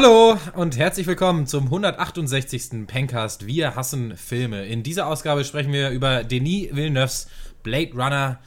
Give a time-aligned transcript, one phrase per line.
[0.00, 2.86] Hallo und herzlich willkommen zum 168.
[2.86, 4.64] Pencast Wir hassen Filme.
[4.64, 7.28] In dieser Ausgabe sprechen wir über Denis Villeneuves
[7.64, 8.38] Blade Runner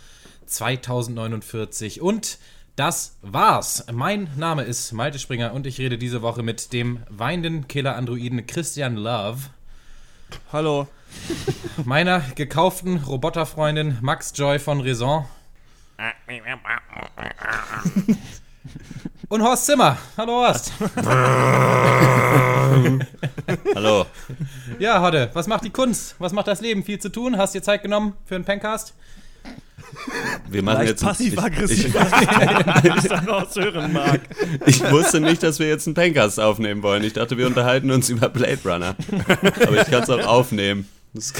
[0.46, 2.40] 2049 und
[2.78, 3.86] das war's.
[3.92, 8.96] Mein Name ist Malte Springer und ich rede diese Woche mit dem weinenden Killer-Androiden Christian
[8.96, 9.40] Love.
[10.54, 10.88] Hallo.
[11.84, 15.26] Meiner gekauften Roboterfreundin Max Joy von Raison.
[19.32, 19.98] Und Horst Zimmer.
[20.18, 20.74] Hallo Horst.
[23.76, 24.06] Hallo.
[24.78, 26.16] Ja, Hodde, was macht die Kunst?
[26.20, 26.84] Was macht das Leben?
[26.84, 27.38] Viel zu tun?
[27.38, 28.94] Hast dir Zeit genommen für einen Pencast?
[30.50, 34.20] Wir machen jetzt passiv-aggressiv, ich, was ich daraus hören mag.
[34.66, 37.06] Ich wusste nicht, dass wir jetzt einen Pencast aufnehmen wollen.
[37.06, 38.98] Ich dachte, wir unterhalten uns über Blade Runner.
[39.66, 40.90] Aber ich kann es auch aufnehmen.
[41.14, 41.32] Das,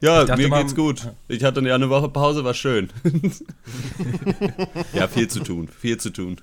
[0.00, 1.08] ja, mir mal, geht's gut.
[1.26, 2.90] Ich hatte ja eine Woche Pause, war schön.
[4.92, 6.40] ja, viel zu tun, viel zu tun.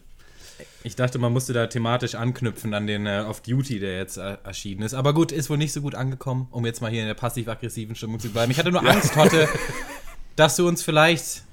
[0.88, 4.84] Ich dachte, man musste da thematisch anknüpfen an den äh, Off-Duty, der jetzt äh, erschienen
[4.84, 4.94] ist.
[4.94, 7.94] Aber gut, ist wohl nicht so gut angekommen, um jetzt mal hier in der passiv-aggressiven
[7.94, 8.54] Stimmung zu bleiben.
[8.54, 9.50] Ich hatte nur Angst, Hotte,
[10.38, 11.44] dass du uns vielleicht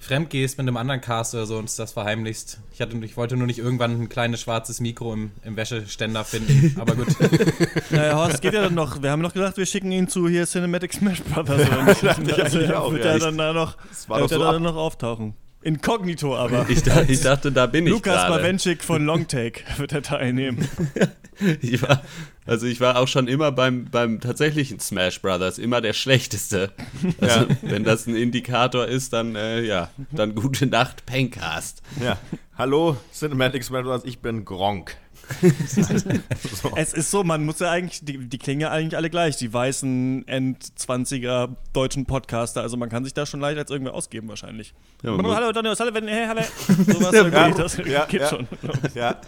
[0.00, 2.58] fremd gehst mit einem anderen Cast oder so und das verheimlichst.
[2.72, 6.80] Ich, hatte, ich wollte nur nicht irgendwann ein kleines schwarzes Mikro im, im Wäscheständer finden,
[6.80, 7.06] aber gut.
[7.90, 9.00] Naja, Horst, geht ja dann noch.
[9.00, 11.68] Wir haben noch gesagt, wir schicken ihn zu hier Cinematic Smash Brothers.
[11.68, 13.76] ja, also, also, wird er dann da noch,
[14.08, 15.34] wird so dann noch auftauchen.
[15.62, 16.68] Inkognito aber.
[16.68, 20.68] Ich, dachte, ich dachte da bin ich Lukas Bawenschik von Longtake wird er teilnehmen.
[21.60, 22.02] ich war,
[22.46, 26.72] also ich war auch schon immer beim, beim tatsächlichen Smash Brothers immer der Schlechteste.
[27.20, 27.46] Also ja.
[27.62, 31.82] wenn das ein Indikator ist, dann äh, ja, dann gute Nacht, Pencast.
[32.02, 32.18] Ja.
[32.56, 34.96] Hallo, Cinematic Smash Brothers, ich bin Gronk.
[35.40, 36.72] So.
[36.76, 39.52] Es ist so, man muss ja eigentlich, die, die klingen ja eigentlich alle gleich, die
[39.52, 42.62] weißen End-20er deutschen Podcaster.
[42.62, 44.74] Also man kann sich da schon leicht als irgendwer ausgeben wahrscheinlich.
[45.02, 46.42] Ja, hallo, Donny O'Sullivan, hey, hallo.
[46.66, 48.48] Sowas ja, irgendwie, das ja, geht schon.
[48.94, 49.20] Ja.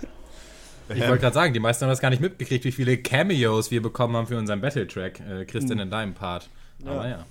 [0.89, 3.81] Ich wollte gerade sagen, die meisten haben das gar nicht mitgekriegt, wie viele Cameos wir
[3.81, 5.21] bekommen haben für unseren Battle-Track.
[5.21, 5.85] Äh, Christian, hm.
[5.85, 6.51] in deinem Part.
[6.85, 7.25] Aber ja.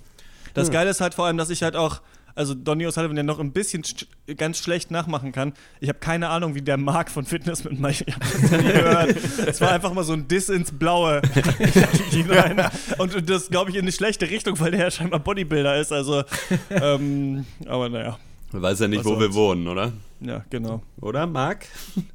[0.53, 0.74] Das hm.
[0.74, 2.02] Geile ist halt vor allem, dass ich halt auch
[2.36, 4.08] also Donny O'Sullivan ja noch ein bisschen sch
[4.38, 5.54] ganz schlecht nachmachen kann.
[5.80, 8.06] Ich habe keine Ahnung, wie der Mark von Fitness mit Mike.
[8.50, 9.16] Gehört.
[9.46, 11.22] Es war einfach mal so ein Diss ins Blaue.
[12.98, 15.92] Und das, glaube ich, in eine schlechte Richtung, weil der ja scheinbar Bodybuilder ist.
[15.92, 16.24] Also,
[16.70, 18.18] ähm, aber naja.
[18.52, 19.92] Man weiß ja nicht, Was wo wir wohnen, oder?
[20.25, 20.81] Ja, genau.
[21.01, 21.66] Oder, Marc?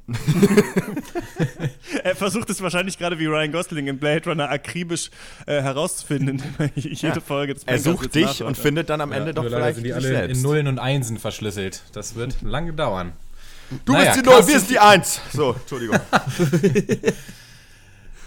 [2.03, 5.11] er versucht es wahrscheinlich gerade wie Ryan Gosling in Blade Runner akribisch
[5.45, 7.19] äh, herauszufinden, indem er jede ja.
[7.19, 9.93] Folge des Er sucht dich und findet dann am Ende ja, doch vielleicht sind die
[9.93, 10.37] alle selbst.
[10.37, 11.83] in Nullen und Einsen verschlüsselt.
[11.93, 13.13] Das wird lange dauern.
[13.85, 15.21] Du naja, bist die Null, wir sind die Eins.
[15.31, 15.99] So, Entschuldigung.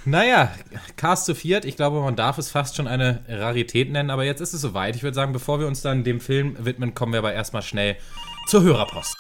[0.05, 0.53] Naja,
[0.97, 4.41] Cast zu viert, ich glaube, man darf es fast schon eine Rarität nennen, aber jetzt
[4.41, 4.97] ist es soweit.
[4.97, 7.97] Ich würde sagen, bevor wir uns dann dem Film widmen, kommen wir aber erstmal schnell
[8.49, 9.17] zur Hörerpost.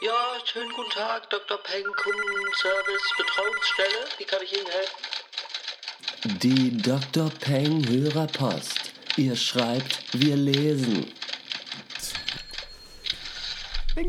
[0.00, 1.58] Ja, schönen guten Tag, Dr.
[1.58, 4.06] Peng, Kundenservice, Betreuungsstelle.
[4.16, 6.38] Wie kann ich Ihnen helfen?
[6.42, 7.30] Die Dr.
[7.40, 8.92] Peng Hörerpost.
[9.16, 11.12] Ihr schreibt, wir lesen.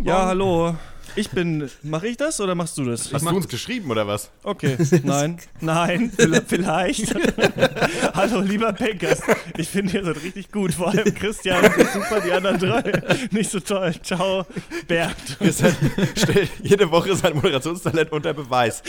[0.03, 0.77] Ja, hallo.
[1.15, 1.69] Ich bin.
[1.83, 3.13] Mache ich das oder machst du das?
[3.13, 4.29] Hast du uns geschrieben oder was?
[4.43, 4.77] Okay.
[5.03, 5.37] Nein.
[5.61, 6.11] Nein.
[6.47, 7.15] Vielleicht.
[8.13, 9.21] Hallo, lieber Penkers.
[9.57, 10.73] Ich finde, ihr seid richtig gut.
[10.73, 13.93] Vor allem Christian ist super, die anderen drei nicht so toll.
[14.01, 14.45] Ciao,
[14.87, 15.37] Bernd.
[15.39, 15.75] Seid,
[16.15, 18.81] stellt jede Woche sein Moderationstalent unter Beweis.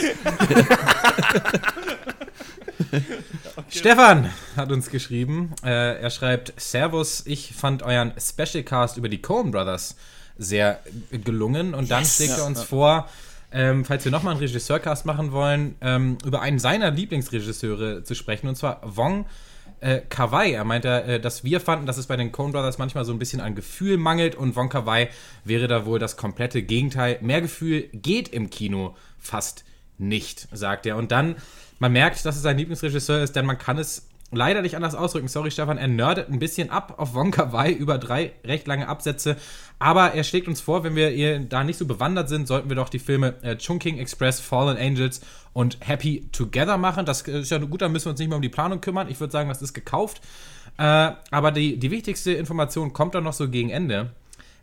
[3.57, 3.69] Okay.
[3.69, 5.55] Stefan hat uns geschrieben.
[5.63, 9.97] Äh, er schreibt: Servus, ich fand euren Specialcast über die Coen Brothers
[10.41, 10.81] sehr
[11.11, 11.75] gelungen.
[11.75, 13.09] Und dann schlägt er uns vor,
[13.53, 18.49] ähm, falls wir nochmal einen Regisseurcast machen wollen, ähm, über einen seiner Lieblingsregisseure zu sprechen,
[18.49, 19.27] und zwar Wong
[19.81, 20.53] äh, Kawai.
[20.53, 23.19] Er meinte, äh, dass wir fanden, dass es bei den Coen Brothers manchmal so ein
[23.19, 25.09] bisschen an Gefühl mangelt und Wong Kawai
[25.45, 27.19] wäre da wohl das komplette Gegenteil.
[27.21, 29.65] Mehr Gefühl geht im Kino fast
[29.99, 30.97] nicht, sagt er.
[30.97, 31.37] Und dann,
[31.79, 35.29] man merkt, dass es sein Lieblingsregisseur ist, denn man kann es leider nicht anders ausdrücken.
[35.29, 39.37] Sorry, Stefan, er nerdet ein bisschen ab auf Wonka Wai über drei recht lange Absätze.
[39.79, 42.89] Aber er schlägt uns vor, wenn wir da nicht so bewandert sind, sollten wir doch
[42.89, 45.21] die Filme äh, Chungking Express, Fallen Angels
[45.53, 47.07] und Happy Together machen.
[47.07, 49.09] Das ist ja gut, da müssen wir uns nicht mehr um die Planung kümmern.
[49.09, 50.21] Ich würde sagen, das ist gekauft.
[50.79, 54.11] Äh, aber die, die wichtigste Information kommt dann noch so gegen Ende.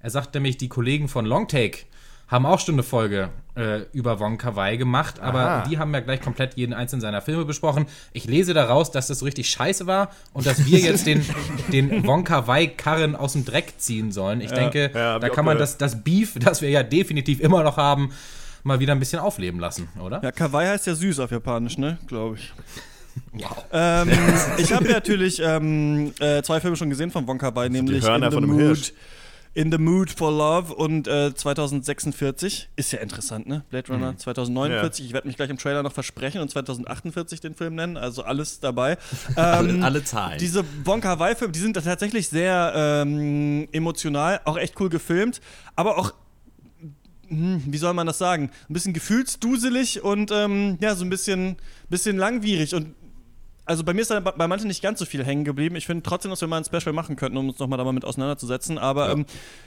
[0.02, 1.80] Er sagt nämlich, die Kollegen von Longtake
[2.28, 5.64] haben auch schon eine Folge äh, über Wong Kar Wai gemacht, aber Aha.
[5.68, 7.86] die haben ja gleich komplett jeden einzelnen seiner Filme besprochen.
[8.12, 11.26] Ich lese daraus, dass das so richtig scheiße war und dass wir jetzt den,
[11.72, 14.42] den Wong Kar Wai Karren aus dem Dreck ziehen sollen.
[14.42, 17.64] Ich ja, denke, ja, da kann man das, das Beef, das wir ja definitiv immer
[17.64, 18.12] noch haben,
[18.64, 20.22] mal wieder ein bisschen aufleben lassen, oder?
[20.22, 21.98] Ja, Kawaii heißt ja süß auf Japanisch, ne?
[22.08, 22.54] Glaube ich.
[23.34, 23.66] Wow.
[23.72, 24.10] Ähm,
[24.58, 28.32] ich habe natürlich ähm, äh, zwei Filme schon gesehen von Wonka Wai, nämlich Die Hörner
[28.32, 28.94] In the Mood Hirsch.
[29.58, 32.70] In the Mood for Love und äh, 2046.
[32.76, 33.64] Ist ja interessant, ne?
[33.72, 35.08] Blade Runner 2049.
[35.08, 37.98] Ich werde mich gleich im Trailer noch versprechen und 2048 den Film nennen.
[37.98, 39.00] Also alles dabei.
[39.36, 40.38] Alle, Ähm, alle Zahlen.
[40.38, 45.42] diese Wonka Wai Filme, die sind tatsächlich sehr ähm, emotional, auch echt cool gefilmt,
[45.76, 46.14] aber auch
[47.30, 48.52] hm, wie soll man das sagen?
[48.70, 51.58] Ein bisschen gefühlsduselig und ähm, ja, so ein bisschen,
[51.90, 52.76] bisschen langwierig.
[52.76, 52.94] Und
[53.68, 55.76] also bei mir ist da bei manchen nicht ganz so viel hängen geblieben.
[55.76, 58.78] Ich finde trotzdem, dass wir mal ein Special machen könnten, um uns nochmal damit auseinanderzusetzen.
[58.78, 59.26] Aber ähm,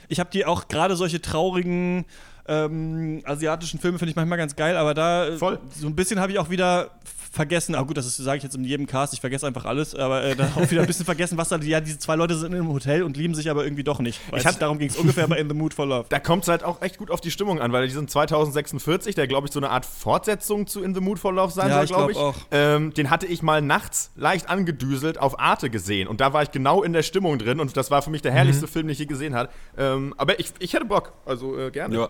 [0.09, 2.05] ich habe die auch gerade solche traurigen
[2.47, 5.59] ähm, asiatischen Filme finde ich manchmal ganz geil, aber da äh, Voll.
[5.73, 6.89] so ein bisschen habe ich auch wieder
[7.33, 10.21] vergessen, ah gut, das sage ich jetzt in jedem Cast, ich vergesse einfach alles, aber
[10.23, 12.67] äh, da auch wieder ein bisschen vergessen, was da, ja, diese zwei Leute sind im
[12.67, 14.19] Hotel und lieben sich aber irgendwie doch nicht.
[14.31, 16.07] Weiß Ich hab- ich, darum ging es ungefähr bei In the Mood for Love.
[16.09, 19.15] Da kommt es halt auch echt gut auf die Stimmung an, weil die sind 2046,
[19.15, 21.75] der glaube ich so eine Art Fortsetzung zu In the Mood for Love sein Ja,
[21.75, 22.41] soll, ich glaube glaub ich.
[22.41, 22.45] auch.
[22.51, 26.51] Ähm, den hatte ich mal nachts leicht angedüselt auf Arte gesehen und da war ich
[26.51, 28.99] genau in der Stimmung drin und das war für mich der herrlichste Film, den ich
[28.99, 29.49] je gesehen habe.
[29.77, 31.95] Ähm, aber ich, ich hätte Bock, also äh, gerne.
[31.95, 32.09] ja.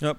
[0.00, 0.14] Ja.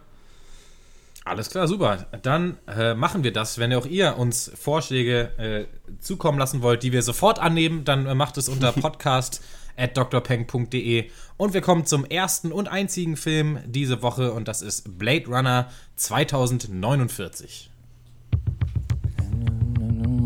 [1.26, 2.08] Alles klar, super.
[2.22, 3.60] Dann äh, machen wir das.
[3.60, 8.16] Wenn auch ihr uns Vorschläge äh, zukommen lassen wollt, die wir sofort annehmen, dann äh,
[8.16, 9.44] macht es unter podcast
[9.78, 11.10] at drpeng.de.
[11.38, 15.70] Und wir kommen zum ersten und einzigen Film diese Woche und das ist Blade Runner
[15.96, 17.70] 2049.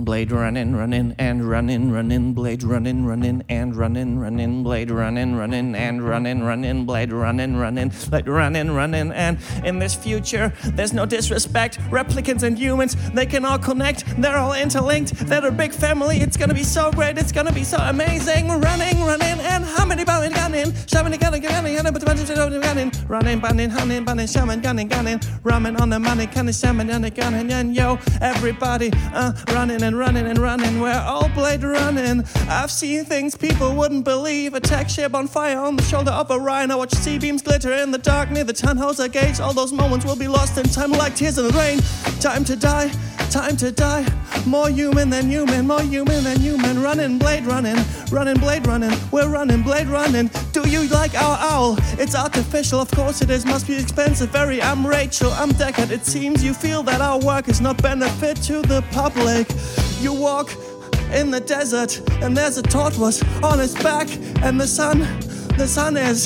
[0.04, 5.76] Blade running, running, and running, running, blade running, running, and running, running, blade running, running,
[5.76, 11.06] and running, running, blade running, running, blade running, running, and in this future, there's no
[11.06, 11.80] disrespect.
[11.90, 14.04] Replicants and humans, they can all connect.
[14.22, 15.14] They're all interlinked.
[15.28, 16.18] They're a big family.
[16.18, 17.18] It's gonna be so great.
[17.18, 18.50] It's gonna be so amazing.
[18.50, 20.74] Running, running, and how many bound gunning?
[20.86, 22.92] Shaman gunning, gunning, gunning, but the gunning.
[23.08, 25.20] Running, bunning, hunting, bunning, shaman gunning, gunning.
[25.44, 30.28] Ramen on the money, gunning, shaman gunning, gunning, and yo, everybody, uh, running and running
[30.28, 30.80] and running.
[30.80, 32.24] We're all blade running.
[32.50, 34.54] I've seen things people wouldn't believe.
[34.54, 36.78] A tech ship on fire on the shoulder of a rhino.
[36.78, 39.40] Watch sea beams glitter in the dark near the Tannhauser Gate.
[39.40, 41.80] All those moments will be lost in time like tears in the rain.
[42.20, 42.90] Time to die,
[43.30, 44.06] time to die.
[44.46, 46.82] More human than human, more human than human.
[46.82, 47.78] Running, blade running,
[48.12, 48.92] running, blade running.
[49.12, 50.30] We're running, blade running.
[50.52, 51.78] Do you like our owl?
[52.00, 53.46] It's artificial, of course it is.
[53.46, 54.62] Must be expensive, very.
[54.62, 55.92] I'm Rachel, I'm Deckard.
[55.92, 59.48] It seems you feel that our work is not benefit to the public.
[60.04, 60.52] You walk
[61.14, 64.10] in the desert, and there's a tortoise on his back,
[64.44, 65.00] and the sun,
[65.58, 66.26] the sun is,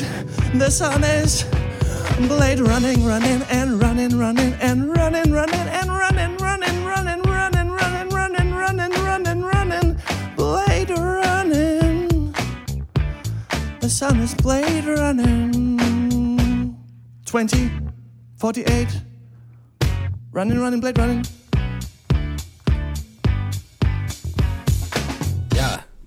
[0.56, 1.44] the sun is.
[2.28, 8.10] Blade running, running, and running, running, and running, running, and running, running, running, running, running,
[8.10, 9.98] running, running, running, running,
[10.36, 12.34] blade running.
[13.80, 16.76] The sun is blade running.
[17.26, 17.72] 20,
[18.38, 19.02] 48,
[20.32, 21.24] running, running, blade running.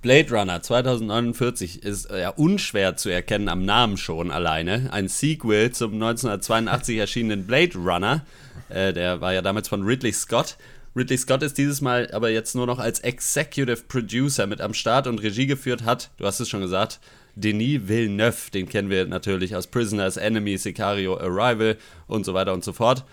[0.02, 4.91] Blade Runner 2049 ist äh, ja unschwer zu erkennen am Namen schon alleine.
[4.93, 8.25] Ein Sequel zum 1982 erschienenen Blade Runner.
[8.70, 10.56] Äh, der war ja damals von Ridley Scott.
[10.97, 15.06] Ridley Scott ist dieses Mal aber jetzt nur noch als Executive Producer mit am Start
[15.06, 16.99] und Regie geführt hat, du hast es schon gesagt,
[17.35, 22.65] Denis Villeneuve, den kennen wir natürlich aus Prisoners, Enemy, Sicario, Arrival und so weiter und
[22.65, 23.05] so fort.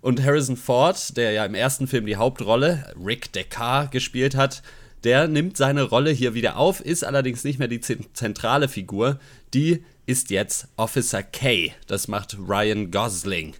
[0.00, 4.62] Und Harrison Ford, der ja im ersten Film die Hauptrolle, Rick Deckard, gespielt hat,
[5.04, 9.18] der nimmt seine Rolle hier wieder auf, ist allerdings nicht mehr die zen- zentrale Figur.
[9.54, 11.72] Die ist jetzt Officer K.
[11.86, 13.54] Das macht Ryan Gosling.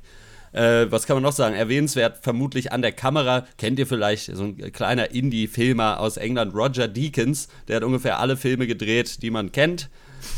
[0.53, 1.55] Äh, was kann man noch sagen?
[1.55, 3.47] Erwähnenswert vermutlich an der Kamera.
[3.57, 7.47] Kennt ihr vielleicht so ein kleiner Indie-Filmer aus England, Roger Deakins.
[7.69, 9.89] Der hat ungefähr alle Filme gedreht, die man kennt.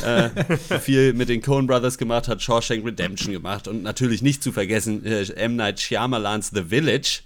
[0.05, 0.29] äh,
[0.81, 5.05] viel mit den Coen Brothers gemacht, hat Shawshank Redemption gemacht und natürlich nicht zu vergessen
[5.07, 5.57] äh, M.
[5.57, 7.23] Night Shyamalans The Village.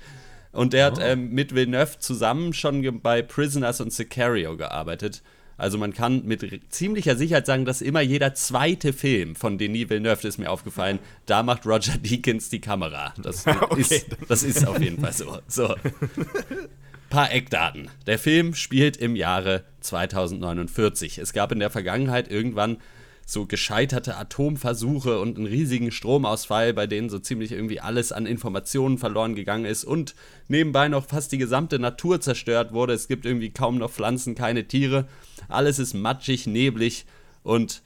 [0.57, 5.23] Und der hat ähm, mit Villeneuve zusammen schon bei Prisoners und Sicario gearbeitet.
[5.59, 10.17] Also man kann mit ziemlicher Sicherheit sagen, dass immer jeder zweite Film von Denis Villeneuve,
[10.17, 13.15] das ist mir aufgefallen, da macht Roger Deakins die Kamera.
[13.23, 13.47] Das,
[13.77, 15.39] ist, das ist auf jeden Fall so.
[15.49, 15.75] so.
[17.11, 17.89] Paar Eckdaten.
[18.07, 21.19] Der Film spielt im Jahre 2049.
[21.19, 22.79] Es gab in der Vergangenheit irgendwann
[23.28, 28.99] so gescheiterte Atomversuche und einen riesigen Stromausfall, bei denen so ziemlich irgendwie alles an Informationen
[28.99, 30.14] verloren gegangen ist und
[30.47, 32.92] nebenbei noch fast die gesamte Natur zerstört wurde.
[32.92, 35.09] Es gibt irgendwie kaum noch Pflanzen, keine Tiere.
[35.49, 37.04] Alles ist matschig, neblig
[37.42, 37.83] und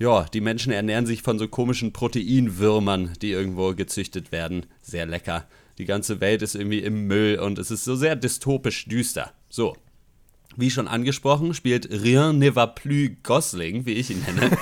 [0.00, 4.66] ja, die Menschen ernähren sich von so komischen Proteinwürmern, die irgendwo gezüchtet werden.
[4.82, 5.46] Sehr lecker.
[5.78, 9.32] Die ganze Welt ist irgendwie im Müll und es ist so sehr dystopisch düster.
[9.48, 9.76] So.
[10.56, 14.56] Wie schon angesprochen, spielt Rien ne va plus Gosling, wie ich ihn nenne,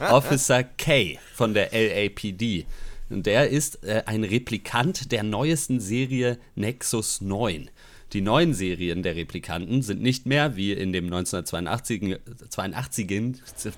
[0.10, 2.66] Officer K von der LAPD.
[3.08, 7.70] Und der ist äh, ein Replikant der neuesten Serie Nexus 9.
[8.16, 12.16] Die neuen Serien der Replikanten sind nicht mehr, wie in dem 1982
[12.48, 13.10] 82,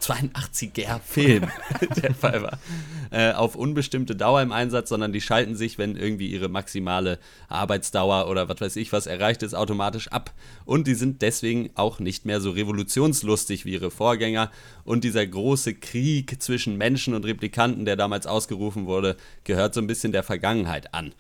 [0.00, 1.49] 82er Film
[2.00, 2.59] der Fall war,
[3.11, 7.18] äh, auf unbestimmte Dauer im Einsatz, sondern die schalten sich, wenn irgendwie ihre maximale
[7.49, 10.33] Arbeitsdauer oder was weiß ich was erreicht ist, automatisch ab.
[10.64, 14.52] Und die sind deswegen auch nicht mehr so revolutionslustig wie ihre Vorgänger.
[14.85, 19.88] Und dieser große Krieg zwischen Menschen und Replikanten, der damals ausgerufen wurde, gehört so ein
[19.88, 21.12] bisschen der Vergangenheit an.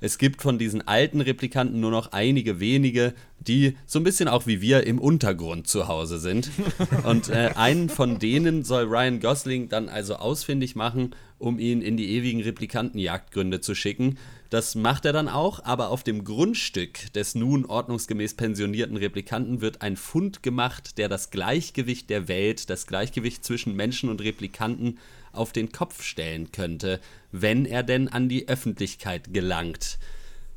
[0.00, 4.46] Es gibt von diesen alten Replikanten nur noch einige wenige, die so ein bisschen auch
[4.46, 6.50] wie wir im Untergrund zu Hause sind.
[7.04, 11.96] Und äh, einen von denen soll Ryan Gosling dann also ausfindig machen, um ihn in
[11.96, 14.18] die ewigen Replikantenjagdgründe zu schicken.
[14.50, 19.80] Das macht er dann auch, aber auf dem Grundstück des nun ordnungsgemäß pensionierten Replikanten wird
[19.80, 24.98] ein Fund gemacht, der das Gleichgewicht der Welt, das Gleichgewicht zwischen Menschen und Replikanten
[25.32, 27.00] auf den Kopf stellen könnte,
[27.32, 29.98] wenn er denn an die Öffentlichkeit gelangt.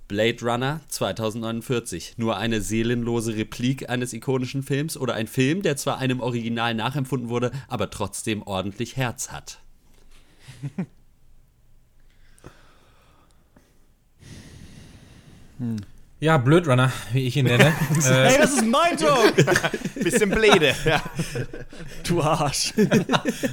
[0.08, 2.16] Blade Runner 2049.
[2.18, 7.30] Nur eine seelenlose Replik eines ikonischen Films oder ein Film, der zwar einem Original nachempfunden
[7.30, 9.60] wurde, aber trotzdem ordentlich Herz hat.
[15.58, 15.78] hm.
[16.24, 17.66] Ja, Blöd Runner, wie ich ihn nenne.
[17.98, 19.34] äh, hey, das ist mein Job!
[20.02, 21.04] Bisschen Bläde, ja.
[22.08, 22.74] Du Arsch.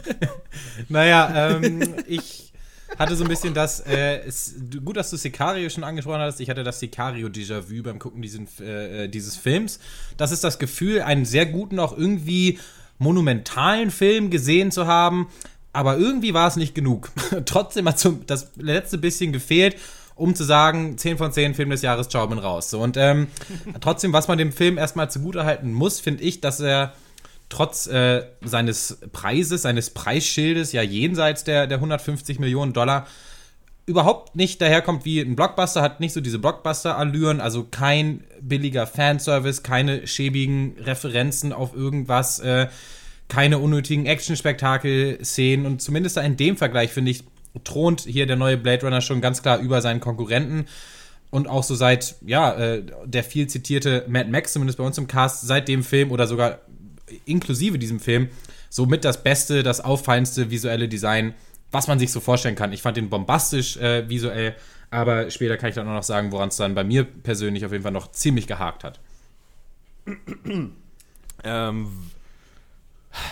[0.88, 2.52] naja, ähm, ich
[2.96, 6.38] hatte so ein bisschen das, äh, es, gut, dass du Sicario schon angesprochen hast.
[6.38, 9.80] Ich hatte das Sicario-Déjà-vu beim Gucken diesen, äh, dieses Films.
[10.16, 12.60] Das ist das Gefühl, einen sehr guten, auch irgendwie
[12.98, 15.28] monumentalen Film gesehen zu haben.
[15.72, 17.10] Aber irgendwie war es nicht genug.
[17.46, 19.74] Trotzdem hat so das letzte bisschen gefehlt
[20.20, 22.68] um zu sagen, 10 von 10 Film des Jahres, ciao, bin raus.
[22.70, 23.28] So, und ähm,
[23.80, 26.92] trotzdem, was man dem Film erstmal zugutehalten muss, finde ich, dass er
[27.48, 33.06] trotz äh, seines Preises, seines Preisschildes, ja jenseits der, der 150 Millionen Dollar,
[33.86, 39.62] überhaupt nicht daherkommt wie ein Blockbuster, hat nicht so diese Blockbuster-Allüren, also kein billiger Fanservice,
[39.62, 42.68] keine schäbigen Referenzen auf irgendwas, äh,
[43.28, 47.24] keine unnötigen Action-Spektakel-Szenen und zumindest in dem Vergleich finde ich,
[47.64, 50.66] thront hier der neue Blade Runner schon ganz klar über seinen Konkurrenten.
[51.30, 55.06] Und auch so seit, ja, äh, der viel zitierte Mad Max, zumindest bei uns im
[55.06, 56.58] Cast, seit dem Film oder sogar
[57.24, 58.28] inklusive diesem Film,
[58.68, 61.34] somit das beste, das auffallendste visuelle Design,
[61.70, 62.72] was man sich so vorstellen kann.
[62.72, 64.56] Ich fand den bombastisch äh, visuell,
[64.90, 67.72] aber später kann ich dann auch noch sagen, woran es dann bei mir persönlich auf
[67.72, 68.98] jeden Fall noch ziemlich gehakt hat.
[71.44, 71.88] ähm,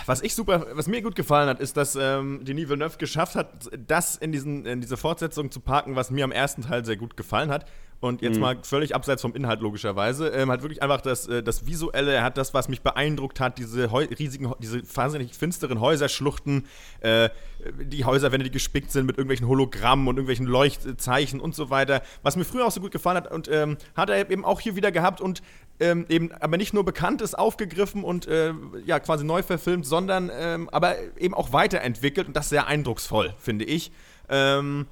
[0.05, 3.69] was ich super, was mir gut gefallen hat, ist, dass ähm, Denis Villeneuve geschafft hat,
[3.87, 7.15] das in, diesen, in diese Fortsetzung zu parken, was mir am ersten Teil sehr gut
[7.17, 7.65] gefallen hat.
[8.01, 8.41] Und jetzt mhm.
[8.41, 12.23] mal völlig abseits vom Inhalt logischerweise, ähm, hat wirklich einfach das, äh, das Visuelle, er
[12.23, 16.65] hat das, was mich beeindruckt hat, diese riesigen, diese wahnsinnig finsteren Häuserschluchten,
[17.01, 17.29] äh,
[17.77, 22.37] die Häuserwände, die gespickt sind mit irgendwelchen Hologrammen und irgendwelchen Leuchtzeichen und so weiter, was
[22.37, 24.93] mir früher auch so gut gefallen hat und ähm, hat er eben auch hier wieder
[24.93, 25.41] gehabt und
[25.81, 28.53] ähm, eben aber nicht nur bekannt ist, aufgegriffen und äh,
[28.85, 33.65] ja quasi neu verfilmt, sondern ähm, aber eben auch weiterentwickelt und das sehr eindrucksvoll, finde
[33.65, 33.91] ich.
[34.29, 34.85] Ähm,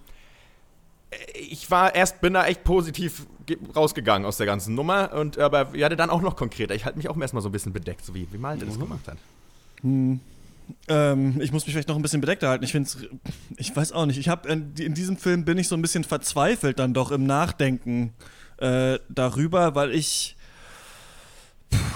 [1.33, 3.25] ich war erst, bin da echt positiv
[3.75, 6.75] rausgegangen aus der ganzen Nummer und aber ja, dann auch noch konkreter.
[6.75, 8.69] Ich halte mich auch erstmal so ein bisschen bedeckt, so wie, wie Malte mhm.
[8.69, 9.17] das gemacht hat.
[9.81, 10.19] Hm.
[10.89, 12.65] Ähm, ich muss mich vielleicht noch ein bisschen bedeckter halten.
[12.65, 12.89] Ich finde
[13.55, 14.17] ich weiß auch nicht.
[14.17, 17.25] Ich habe in, in, diesem Film bin ich so ein bisschen verzweifelt dann doch im
[17.25, 18.13] Nachdenken
[18.57, 20.35] äh, darüber, weil ich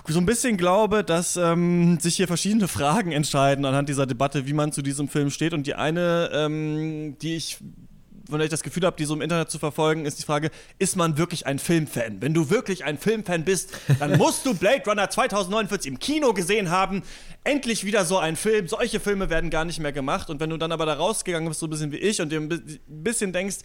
[0.07, 4.53] so ein bisschen glaube, dass ähm, sich hier verschiedene Fragen entscheiden anhand dieser Debatte, wie
[4.53, 5.53] man zu diesem Film steht.
[5.53, 7.57] Und die eine, ähm, die ich
[8.39, 10.95] der ich das Gefühl habe, die so im Internet zu verfolgen, ist die Frage, ist
[10.95, 12.21] man wirklich ein Filmfan?
[12.21, 16.69] Wenn du wirklich ein Filmfan bist, dann musst du Blade Runner 2049 im Kino gesehen
[16.69, 17.03] haben.
[17.43, 18.67] Endlich wieder so ein Film.
[18.67, 20.29] Solche Filme werden gar nicht mehr gemacht.
[20.29, 22.39] Und wenn du dann aber da rausgegangen bist, so ein bisschen wie ich, und dir
[22.39, 23.57] ein bisschen denkst,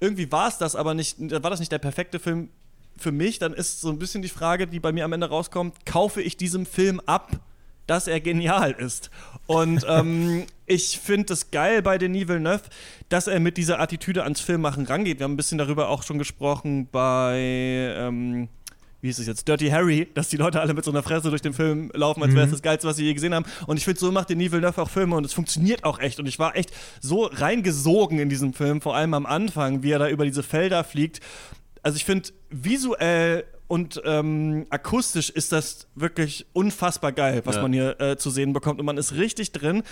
[0.00, 2.50] irgendwie war es das, aber nicht, war das nicht der perfekte Film
[2.96, 5.86] für mich, dann ist so ein bisschen die Frage, die bei mir am Ende rauskommt,
[5.86, 7.40] kaufe ich diesem Film ab,
[7.90, 9.10] dass er genial ist.
[9.46, 12.62] Und ähm, ich finde es geil bei Denis Villeneuve,
[13.08, 15.18] dass er mit dieser Attitüde ans Filmmachen rangeht.
[15.18, 17.36] Wir haben ein bisschen darüber auch schon gesprochen bei,
[17.98, 18.48] ähm,
[19.00, 21.42] wie ist es jetzt, Dirty Harry, dass die Leute alle mit so einer Fresse durch
[21.42, 22.54] den Film laufen, als wäre es mhm.
[22.54, 23.46] das Geilste, was sie je gesehen haben.
[23.66, 26.20] Und ich finde, so macht Denis Villeneuve auch Filme und es funktioniert auch echt.
[26.20, 26.70] Und ich war echt
[27.00, 30.84] so reingesogen in diesem Film, vor allem am Anfang, wie er da über diese Felder
[30.84, 31.20] fliegt
[31.82, 37.62] also ich finde, visuell und ähm, akustisch ist das wirklich unfassbar geil, was ja.
[37.62, 38.80] man hier äh, zu sehen bekommt.
[38.80, 39.84] Und man ist richtig drin.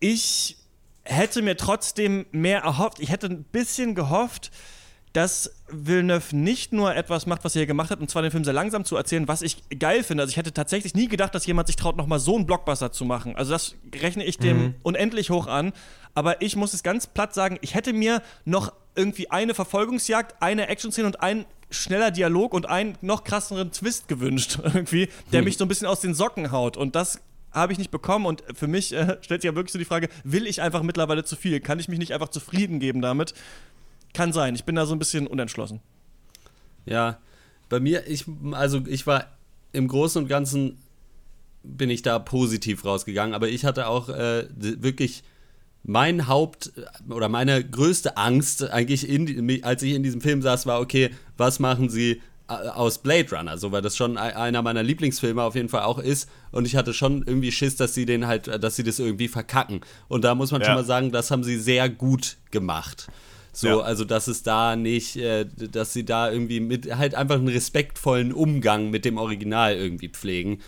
[0.00, 0.56] Ich
[1.02, 3.00] hätte mir trotzdem mehr erhofft.
[3.00, 4.50] Ich hätte ein bisschen gehofft,
[5.12, 8.44] dass Villeneuve nicht nur etwas macht, was er hier gemacht hat, und zwar den Film
[8.44, 10.22] sehr langsam zu erzählen, was ich geil finde.
[10.22, 13.04] Also ich hätte tatsächlich nie gedacht, dass jemand sich traut, nochmal so einen Blockbuster zu
[13.04, 13.36] machen.
[13.36, 14.74] Also das rechne ich dem mhm.
[14.82, 15.74] unendlich hoch an.
[16.14, 20.68] Aber ich muss es ganz platt sagen, ich hätte mir noch irgendwie eine Verfolgungsjagd, eine
[20.68, 21.44] Action-Szene und ein
[21.74, 25.44] schneller Dialog und einen noch krasseren Twist gewünscht, irgendwie, der Hm.
[25.44, 26.76] mich so ein bisschen aus den Socken haut.
[26.76, 27.20] Und das
[27.52, 28.26] habe ich nicht bekommen.
[28.26, 31.24] Und für mich äh, stellt sich ja wirklich so die Frage: Will ich einfach mittlerweile
[31.24, 31.60] zu viel?
[31.60, 33.34] Kann ich mich nicht einfach zufrieden geben damit?
[34.12, 34.54] Kann sein.
[34.54, 35.80] Ich bin da so ein bisschen unentschlossen.
[36.86, 37.18] Ja,
[37.68, 39.26] bei mir, ich, also ich war
[39.72, 40.78] im Großen und Ganzen
[41.62, 45.24] bin ich da positiv rausgegangen, aber ich hatte auch äh, wirklich
[45.84, 46.72] mein Haupt
[47.10, 51.58] oder meine größte Angst eigentlich, in, als ich in diesem Film saß, war, okay, was
[51.60, 55.54] machen sie äh, aus Blade Runner, so weil das schon ei- einer meiner Lieblingsfilme auf
[55.54, 58.76] jeden Fall auch ist und ich hatte schon irgendwie Schiss, dass sie den halt, dass
[58.76, 60.68] sie das irgendwie verkacken und da muss man Ja.
[60.68, 63.08] schon mal sagen, das haben sie sehr gut gemacht.
[63.52, 63.78] So, Ja.
[63.80, 68.32] also dass es da nicht, äh, dass sie da irgendwie mit halt einfach einen respektvollen
[68.32, 70.60] Umgang mit dem Original irgendwie pflegen.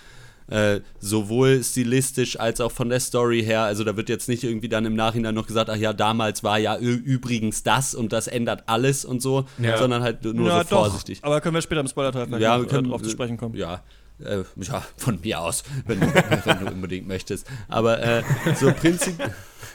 [0.48, 3.62] Äh, sowohl stilistisch als auch von der Story her.
[3.62, 6.56] Also da wird jetzt nicht irgendwie dann im Nachhinein noch gesagt, ach ja, damals war
[6.58, 9.76] ja übrigens das und das ändert alles und so, Ja.
[9.76, 11.18] sondern halt nur ja, so vorsichtig.
[11.22, 13.56] Aber können wir später im Spoiler-Teil Ja, wir können drauf zu sprechen kommen.
[13.56, 13.82] Ja,
[14.24, 16.06] äh, ja, von mir aus, wenn, du-
[16.44, 17.48] wenn du unbedingt möchtest.
[17.66, 18.22] Aber äh,
[18.54, 19.16] so prinzip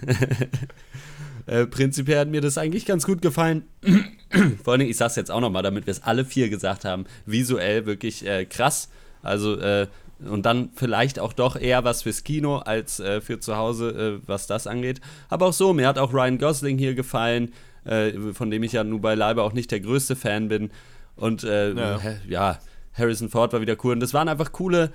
[1.47, 3.63] äh, prinzipiell hat mir das eigentlich ganz gut gefallen.
[4.63, 7.85] Vor Dingen, ich sag's jetzt auch nochmal, damit wir es alle vier gesagt haben, visuell
[7.85, 8.89] wirklich äh, krass.
[9.21, 9.87] Also, äh,
[10.29, 14.27] und dann vielleicht auch doch eher was fürs Kino als äh, für zu Hause, äh,
[14.27, 15.01] was das angeht.
[15.29, 17.53] Aber auch so, mir hat auch Ryan Gosling hier gefallen,
[17.85, 20.71] äh, von dem ich ja nun beileibe auch nicht der größte Fan bin.
[21.15, 21.97] Und äh, Ja.
[21.97, 22.13] ja.
[22.27, 22.59] ja,
[22.93, 23.93] Harrison Ford war wieder cool.
[23.93, 24.91] Und das waren einfach coole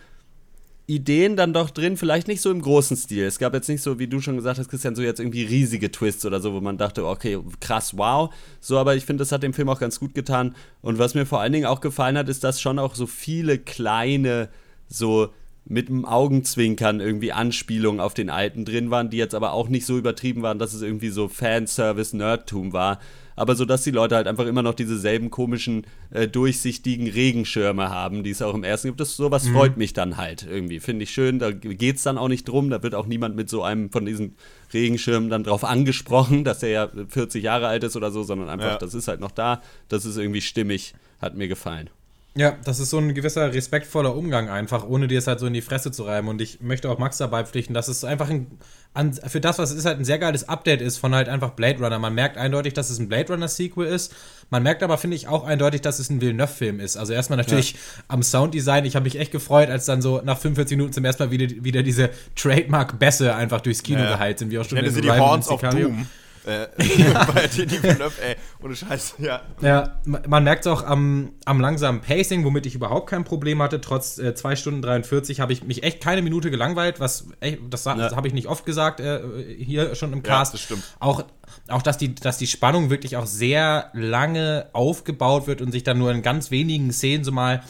[0.89, 3.25] Ideen dann doch drin, vielleicht nicht so im großen Stil.
[3.25, 5.91] Es gab jetzt nicht so, wie du schon gesagt hast, Christian, so jetzt irgendwie riesige
[5.91, 8.33] Twists oder so, wo man dachte, okay, krass, wow.
[8.61, 10.55] So, aber ich finde, das hat dem Film auch ganz gut getan.
[10.83, 13.59] Und was mir vor allen Dingen auch gefallen hat, ist, dass schon auch so viele
[13.59, 14.49] kleine,
[14.89, 15.29] so
[15.69, 19.85] mit dem Augenzwinkern irgendwie Anspielungen auf den alten drin waren, die jetzt aber auch nicht
[19.85, 23.01] so übertrieben waren, dass es irgendwie so Fanservice-Nerdtum war.
[23.39, 27.91] Aber so, dass die Leute halt einfach immer noch diese selben komischen, äh, durchsichtigen Regenschirme
[27.91, 29.01] haben, die es auch im ersten gibt.
[29.01, 30.81] Das, sowas freut mich dann halt irgendwie.
[30.81, 31.39] Finde ich schön.
[31.39, 32.71] Da geht es dann auch nicht drum.
[32.71, 34.37] Da wird auch niemand mit so einem von diesen
[34.73, 38.71] Regenschirmen dann drauf angesprochen, dass der ja 40 Jahre alt ist oder so, sondern einfach,
[38.73, 38.79] Ja.
[38.79, 39.61] das ist halt noch da.
[39.89, 40.95] Das ist irgendwie stimmig.
[41.21, 41.91] Hat mir gefallen.
[42.39, 45.55] Ja, das ist so ein gewisser respektvoller Umgang einfach, ohne dir es halt so in
[45.55, 46.29] die Fresse zu reiben.
[46.29, 48.59] Und ich möchte auch Max dabei pflichten, dass es einfach ein,
[48.93, 51.53] an, für das, was es ist, halt ein sehr geiles Update ist von halt einfach
[51.53, 51.99] Blade Runner.
[51.99, 54.15] Man merkt eindeutig, dass es ein Blade Runner Sequel ist.
[54.51, 56.99] Man merkt aber, finde ich, auch eindeutig, dass es ein Villeneuve-Film ist.
[56.99, 57.77] Also erstmal natürlich
[58.09, 58.85] am Sounddesign.
[58.85, 61.65] Ich habe mich echt gefreut, als dann so nach 45 Minuten zum ersten Mal wieder,
[61.65, 64.11] wieder diese Trademark-Bässe einfach durchs Kino Ja.
[64.11, 65.63] geheilt sind, wie auch schon nenne in sie die Horns of.
[65.63, 66.07] Doom.
[66.47, 66.69] Äh,
[67.35, 69.43] bei Denis Villeneuve, ey, ohne Scheiß, ja.
[69.61, 73.61] Ja, ma- man merkt es auch am, am langsamen Pacing, womit ich überhaupt kein Problem
[73.61, 73.81] hatte.
[73.81, 77.85] Trotz äh, 2 Stunden 43 habe ich mich echt keine Minute gelangweilt, was echt, das,
[77.85, 78.15] Ja.
[78.15, 79.21] habe ich nicht oft gesagt äh,
[79.59, 80.55] hier schon im Ja, Cast.
[80.55, 80.85] das stimmt.
[81.01, 81.25] Auch,
[81.69, 85.99] auch dass, die, dass die Spannung wirklich auch sehr lange aufgebaut wird und sich dann
[85.99, 87.63] nur in ganz wenigen Szenen so mal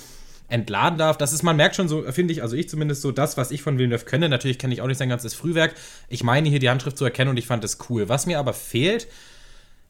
[0.49, 1.17] entladen darf.
[1.17, 3.63] Das ist, man merkt schon so, finde ich, also ich zumindest so das, was ich
[3.63, 4.29] von Villeneuve kenne.
[4.29, 5.75] Natürlich kenne ich auch nicht sein ganzes Frühwerk.
[6.09, 8.09] Ich meine hier die Handschrift zu erkennen und ich fand das cool.
[8.09, 9.09] Was mir aber fehlt,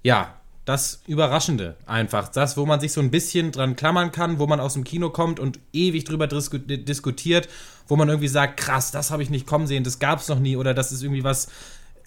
[0.02, 0.34] ja,
[0.66, 2.28] das Überraschende einfach.
[2.28, 5.10] Das, wo man sich so ein bisschen dran klammern kann, wo man aus dem Kino
[5.10, 7.48] kommt und ewig drüber disku diskutiert,
[7.86, 10.40] wo man irgendwie sagt, krass, das habe ich nicht kommen sehen, das gab es noch
[10.40, 11.48] nie oder das ist irgendwie was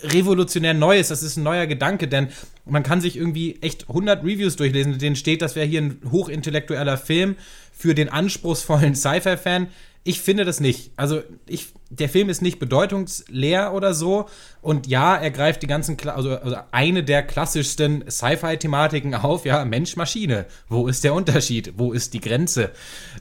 [0.03, 2.29] revolutionär Neues, das ist ein neuer Gedanke, denn
[2.65, 6.01] man kann sich irgendwie echt 100 Reviews durchlesen, in denen steht, das wäre hier ein
[6.09, 7.35] hochintellektueller Film
[7.71, 9.67] für den anspruchsvollen Sci-Fi-Fan.
[10.05, 10.91] Ich finde das nicht.
[10.95, 14.27] Also, ich, der Film ist nicht bedeutungsleer oder so.
[14.61, 19.45] Und ja, er greift die ganzen, Kla also, also eine der klassischsten Sci-Fi-Thematiken auf.
[19.45, 20.45] Ja, Mensch-Maschine.
[20.69, 21.73] Wo ist der Unterschied?
[21.75, 22.71] Wo ist die Grenze?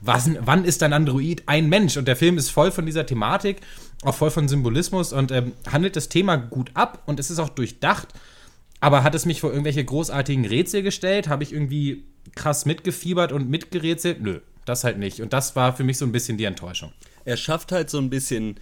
[0.01, 1.97] Was, wann ist ein Android ein Mensch?
[1.97, 3.59] Und der Film ist voll von dieser Thematik,
[4.03, 7.03] auch voll von Symbolismus und ähm, handelt das Thema gut ab.
[7.07, 8.09] Und es ist auch durchdacht.
[8.81, 11.29] Aber hat es mich vor irgendwelche großartigen Rätsel gestellt?
[11.29, 12.05] Habe ich irgendwie
[12.37, 14.21] krass mitgefiebert und mitgerätselt?
[14.21, 15.21] Nö, das halt nicht.
[15.21, 16.93] Und das war für mich so ein bisschen die Enttäuschung.
[17.25, 18.59] er schafft halt so ein bisschen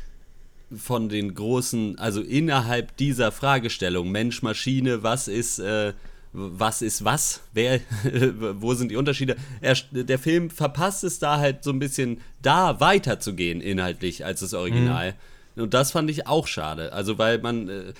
[0.74, 5.92] von den großen, also innerhalb dieser Fragestellung, Mensch, Maschine, was ist, äh,
[6.38, 7.80] was ist was, wer,
[8.60, 9.36] wo sind die Unterschiede?
[9.62, 14.52] Er, der Film verpasst es da halt so ein bisschen, da weiterzugehen inhaltlich als das
[14.52, 15.14] Original.
[15.56, 16.92] Und das fand ich auch schade.
[16.92, 17.94] Also, weil man äh,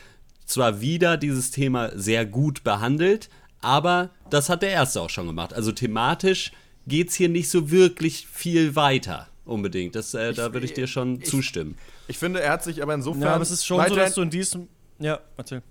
[0.45, 3.31] zwar wieder dieses Thema sehr gut behandelt,
[3.63, 5.55] aber das hat der erste auch schon gemacht.
[5.55, 6.53] Also thematisch
[6.87, 9.97] geht es hier nicht so wirklich viel weiter unbedingt.
[9.97, 11.79] Das, äh, da würde ich dir schon zustimmen.
[12.07, 13.23] Ich finde, er hat sich aber insofern.
[13.23, 14.69] Ja, aber es ist schon so, dass du in diesem.
[14.99, 15.63] Ja, erzähl.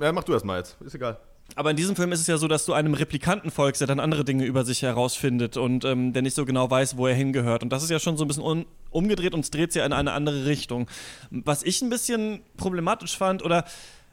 [0.00, 1.18] Ja, mach du das mal jetzt, ist egal.
[1.54, 4.00] Aber in diesem Film ist es ja so, dass du einem Replikanten folgst, der dann
[4.00, 7.62] andere Dinge über sich herausfindet und ähm, der nicht so genau weiß, wo er hingehört.
[7.62, 9.92] Und das ist ja schon so ein bisschen umgedreht und es dreht sich ja in
[9.92, 10.88] eine andere Richtung.
[11.30, 13.64] Was ich ein bisschen problematisch fand, oder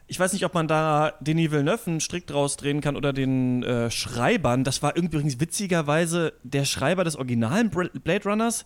[0.08, 3.64] ich weiß nicht, ob man da Denis Villeneuve einen Strick draus drehen kann oder den
[3.64, 4.64] äh, Schreibern.
[4.64, 8.66] Das war irgendwie übrigens witzigerweise der Schreiber des originalen Blade Runners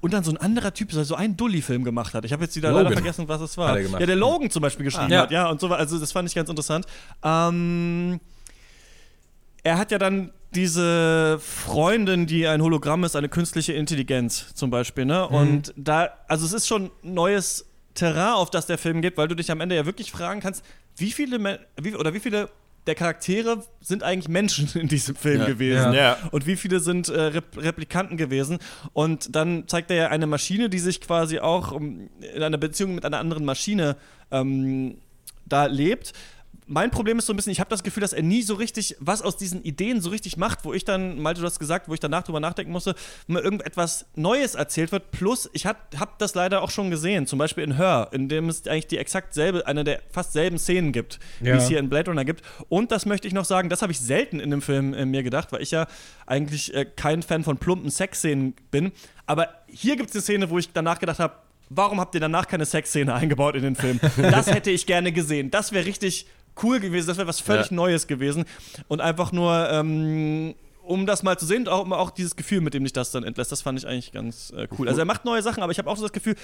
[0.00, 2.24] und dann so ein anderer Typ, der so einen Dully-Film gemacht hat.
[2.24, 2.84] Ich habe jetzt wieder Logan.
[2.84, 3.78] leider vergessen, was es war.
[3.78, 6.34] Ja, der Logan zum Beispiel geschrieben ah, hat, ja, und so Also das fand ich
[6.34, 6.86] ganz interessant.
[7.22, 8.20] Ähm,
[9.62, 15.04] er hat ja dann diese Freundin, die ein Hologramm ist, eine künstliche Intelligenz zum Beispiel,
[15.04, 15.26] ne?
[15.28, 15.36] Mhm.
[15.36, 19.36] Und da, also es ist schon neues Terrain, auf das der Film geht, weil du
[19.36, 20.64] dich am Ende ja wirklich fragen kannst,
[20.96, 22.48] wie viele wie, oder wie viele
[22.90, 25.92] der Charaktere sind eigentlich Menschen in diesem Film ja, gewesen.
[25.92, 26.16] Ja.
[26.32, 28.58] Und wie viele sind äh, Rep Replikanten gewesen.
[28.92, 32.96] Und dann zeigt er ja eine Maschine, die sich quasi auch um, in einer Beziehung
[32.96, 33.96] mit einer anderen Maschine
[34.32, 34.98] ähm,
[35.46, 36.12] da lebt
[36.70, 38.96] mein Problem ist so ein bisschen, ich habe das Gefühl, dass er nie so richtig
[39.00, 41.94] was aus diesen Ideen so richtig macht, wo ich dann, Malte, du hast gesagt, wo
[41.94, 42.94] ich danach drüber nachdenken musste,
[43.26, 45.10] mir irgendetwas Neues erzählt wird.
[45.10, 45.78] Plus, ich habe
[46.18, 49.34] das leider auch schon gesehen, zum Beispiel in Her, in dem es eigentlich die exakt
[49.34, 51.54] selbe, eine der fast selben Szenen gibt, ja.
[51.54, 52.44] wie es hier in Blade Runner gibt.
[52.68, 55.24] Und das möchte ich noch sagen, das habe ich selten in dem Film äh, mir
[55.24, 55.88] gedacht, weil ich ja
[56.26, 58.92] eigentlich äh, kein Fan von plumpen Sexszenen bin.
[59.26, 61.34] Aber hier gibt es eine Szene, wo ich danach gedacht habe,
[61.70, 63.98] warum habt ihr danach keine Sexszene eingebaut in den Film?
[64.16, 65.50] Das hätte ich gerne gesehen.
[65.50, 66.26] Das wäre richtig
[66.62, 67.76] cool gewesen, das wäre was völlig ja.
[67.76, 68.44] Neues gewesen.
[68.88, 72.84] Und einfach nur, ähm, um das mal zu sehen, auch, auch dieses Gefühl, mit dem
[72.84, 74.88] sich das dann entlässt, das fand ich eigentlich ganz äh, cool.
[74.88, 76.34] Also er macht neue Sachen, aber ich habe auch so das Gefühl,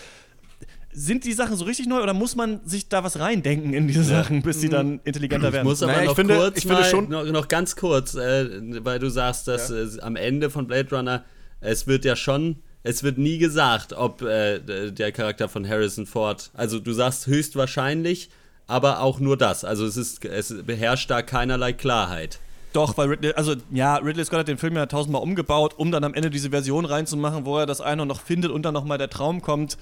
[0.93, 4.05] sind die Sachen so richtig neu oder muss man sich da was reindenken in diese.
[4.05, 5.67] Sachen, bis sie dann intelligenter werden?
[5.67, 8.15] Ich muss aber naja, noch ich finde, kurz ich finde schon noch, noch, ganz kurz,
[8.15, 9.77] äh, weil du sagst, dass ja.
[9.77, 11.25] äh, am Ende von Blade Runner
[11.61, 16.51] es wird ja schon es wird nie gesagt, ob äh, der Charakter von Harrison Ford,
[16.55, 18.31] also du sagst höchstwahrscheinlich,
[18.67, 19.65] aber auch nur das.
[19.65, 22.41] Also es ist, es beherrscht da keinerlei Klarheit.
[22.73, 26.05] Doch, weil Ridley, also ja, Ridley Scott hat den Film ja tausendmal umgebaut, um dann
[26.05, 29.09] am Ende diese Version reinzumachen, wo er das eine noch findet und dann nochmal der
[29.09, 29.79] Traum kommt,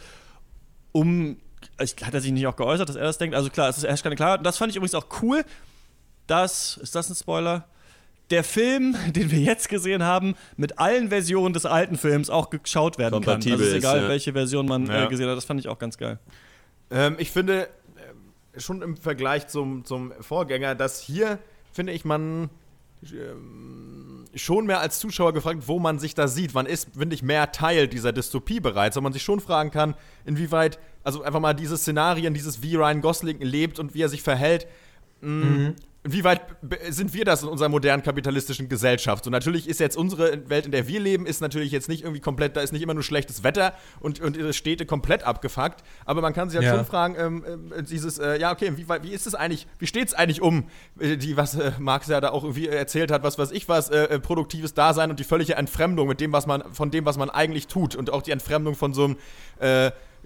[0.93, 1.39] um.
[1.81, 3.35] Ich, hat er sich nicht auch geäußert, dass er das denkt?
[3.35, 4.39] Also klar, es ist erst keine Klarheit.
[4.39, 5.45] Und das fand ich übrigens auch cool,
[6.27, 7.67] dass, ist das ein Spoiler?
[8.31, 12.99] Der Film, den wir jetzt gesehen haben, mit allen Versionen des alten Films auch geschaut
[12.99, 13.37] werden kann.
[13.37, 14.09] Also ist egal, ist, ja.
[14.09, 15.05] welche Version man äh, ja.
[15.05, 15.37] äh, gesehen hat.
[15.37, 16.19] Das fand ich auch ganz geil.
[16.91, 17.69] Ähm, ich finde,
[18.57, 21.39] schon im Vergleich zum, zum Vorgänger, dass hier,
[21.73, 22.51] finde ich, man
[23.13, 26.55] ähm, schon mehr als Zuschauer gefragt, wo man sich da sieht.
[26.55, 29.95] Man ist, finde ich, mehr Teil dieser Dystopie bereits, weil man sich schon fragen kann,
[30.25, 34.23] inwieweit, also einfach mal diese Szenarien, dieses wie Ryan Gosling lebt und wie er sich
[34.23, 34.67] verhält,
[35.21, 35.77] mh, mhm.
[36.07, 36.43] Wie weit
[36.91, 39.27] sind wir das in unserer modernen kapitalistischen Gesellschaft?
[39.27, 42.21] Und natürlich ist jetzt unsere Welt, in der wir leben, ist natürlich jetzt nicht irgendwie
[42.21, 45.83] komplett, da ist nicht immer nur schlechtes Wetter und, und Städte komplett abgefuckt.
[46.05, 46.77] Aber man kann sich halt ja.
[46.77, 50.09] schon fragen, ähm, äh, dieses, äh, ja, okay, wie, wie ist es eigentlich, wie steht
[50.09, 50.69] es eigentlich um,
[51.01, 53.89] äh, die, was äh, Marx ja da auch irgendwie erzählt hat, was weiß ich was,
[53.89, 57.17] äh, äh, produktives Dasein und die völlige Entfremdung mit dem, was man, von dem, was
[57.17, 59.17] man eigentlich tut und auch die Entfremdung von so einem,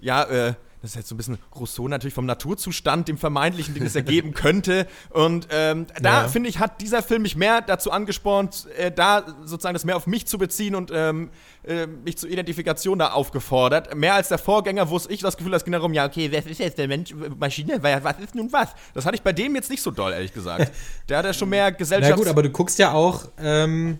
[0.01, 3.95] ja, das ist jetzt so ein bisschen Rousseau natürlich vom Naturzustand, dem vermeintlichen, den es
[3.95, 4.87] ergeben könnte.
[5.09, 6.27] Und ähm, da, ja.
[6.29, 10.07] finde ich, hat dieser Film mich mehr dazu angespornt, äh, da sozusagen das mehr auf
[10.07, 11.31] mich zu beziehen und ähm,
[11.63, 13.93] äh, mich zur Identifikation da aufgefordert.
[13.95, 16.45] Mehr als der Vorgänger, wo es ich das Gefühl, das ging darum, ja, okay, wer
[16.45, 18.69] ist jetzt der Mensch, Maschine, was ist nun was?
[18.93, 20.71] Das hatte ich bei dem jetzt nicht so doll, ehrlich gesagt.
[21.09, 22.11] Der hat ja schon mehr Gesellschaft.
[22.11, 23.99] Na gut, aber du guckst ja auch, ähm,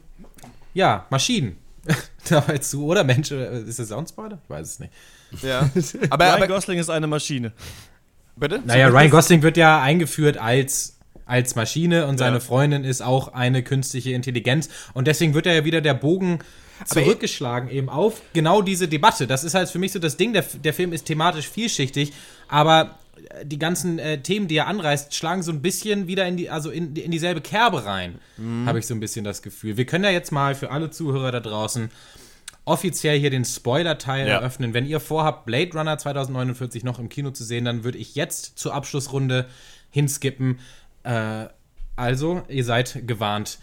[0.73, 1.57] ja, Maschinen.
[2.29, 4.39] Dabei zu, oder Mensch, ist das Soundspoiler?
[4.43, 4.93] Ich weiß es nicht.
[5.41, 5.69] Ja.
[6.09, 7.51] Aber, Ryan aber, Gosling ist eine Maschine.
[8.35, 8.61] Bitte?
[8.65, 12.39] Naja, Ryan Gosling wird ja eingeführt als, als Maschine und seine ja.
[12.39, 14.69] Freundin ist auch eine künstliche Intelligenz.
[14.93, 16.39] Und deswegen wird er ja wieder der Bogen
[16.85, 19.27] zurückgeschlagen eben auf genau diese Debatte.
[19.27, 20.33] Das ist halt für mich so das Ding.
[20.33, 22.13] Der, der Film ist thematisch vielschichtig,
[22.47, 22.97] aber
[23.43, 26.69] die ganzen äh, Themen, die er anreißt, schlagen so ein bisschen wieder in die, also
[26.69, 28.65] in, in dieselbe Kerbe rein, mhm.
[28.65, 29.77] habe ich so ein bisschen das Gefühl.
[29.77, 31.89] Wir können ja jetzt mal für alle Zuhörer da draußen
[32.69, 34.35] offiziell hier den Spoiler-Teil ja.
[34.35, 34.73] eröffnen.
[34.73, 38.57] Wenn ihr vorhabt, Blade Runner 2049 noch im Kino zu sehen, dann würde ich jetzt
[38.59, 39.47] zur Abschlussrunde
[39.89, 40.59] hinskippen.
[41.03, 41.47] Äh,
[41.95, 43.59] also, ihr seid gewarnt.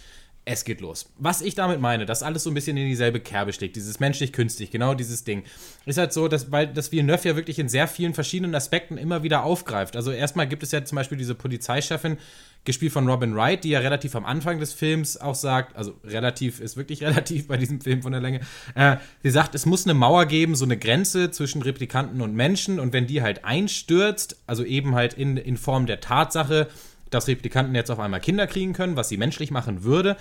[0.49, 1.13] Es geht los.
[1.19, 4.71] Was ich damit meine, dass alles so ein bisschen in dieselbe Kerbe steckt, dieses menschlich-künstlich,
[4.71, 5.43] genau dieses Ding,
[5.87, 9.25] ist halt so, dass, weil das Villeneuve ja wirklich in sehr vielen verschiedenen Aspekten immer
[9.25, 9.97] wieder aufgreift.
[9.97, 12.17] Also erstmal gibt es ja zum Beispiel diese Polizeichefin,
[12.65, 16.61] gespielt von Robin Wright, die ja relativ am Anfang des Films auch sagt, also relativ
[16.61, 18.41] ist wirklich relativ bei diesem Film von der Länge,
[18.77, 22.79] äh, sie sagt, es muss eine Mauer geben, so eine Grenze zwischen Replikanten und Menschen
[22.79, 26.69] und wenn die halt einstürzt, also eben halt in, in Form der Tatsache,
[27.11, 30.17] dass Replikanten jetzt auf einmal Kinder kriegen können, was sie menschlich machen würde,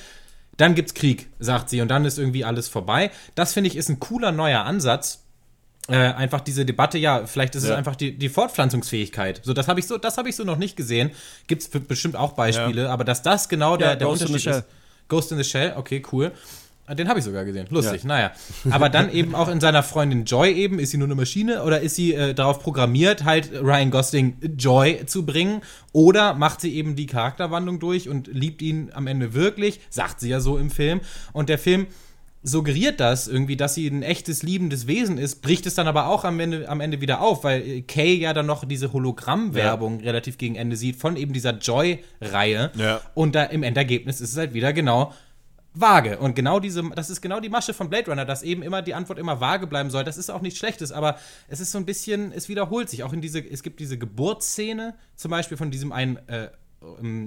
[0.57, 3.11] dann gibt's Krieg, sagt sie, und dann ist irgendwie alles vorbei.
[3.35, 5.25] Das finde ich ist ein cooler neuer Ansatz,
[5.87, 7.71] äh, einfach diese Debatte, ja, vielleicht ist ja.
[7.71, 9.41] es einfach die, die Fortpflanzungsfähigkeit.
[9.43, 11.11] So, das habe ich so, das habe ich so noch nicht gesehen.
[11.47, 12.89] Gibt es bestimmt auch Beispiele, ja.
[12.89, 14.63] aber dass das genau der, ja, der Unterschied ist.
[15.07, 16.31] Ghost in the Shell, okay, cool.
[16.93, 17.65] Den habe ich sogar gesehen.
[17.71, 18.07] Lustig, ja.
[18.07, 18.31] naja.
[18.69, 21.81] Aber dann eben auch in seiner Freundin Joy eben, ist sie nur eine Maschine oder
[21.81, 25.61] ist sie äh, darauf programmiert, halt Ryan Gosling Joy zu bringen?
[25.93, 29.79] Oder macht sie eben die Charakterwandlung durch und liebt ihn am Ende wirklich?
[29.89, 31.01] Sagt sie ja so im Film.
[31.33, 31.87] Und der Film
[32.45, 36.23] suggeriert das irgendwie, dass sie ein echtes, liebendes Wesen ist, bricht es dann aber auch
[36.23, 40.05] am Ende, am Ende wieder auf, weil Kay ja dann noch diese Hologramm-Werbung ja.
[40.05, 42.71] relativ gegen Ende sieht von eben dieser Joy-Reihe.
[42.75, 43.01] Ja.
[43.15, 45.11] Und da im Endergebnis ist es halt wieder genau
[45.75, 46.17] vage.
[46.17, 48.93] Und genau diese, das ist genau die Masche von Blade Runner, dass eben immer die
[48.93, 50.03] Antwort immer vage bleiben soll.
[50.03, 53.03] Das ist auch nichts Schlechtes, aber es ist so ein bisschen, es wiederholt sich.
[53.03, 56.49] Auch in diese, es gibt diese Geburtsszene, zum Beispiel von diesem einen äh,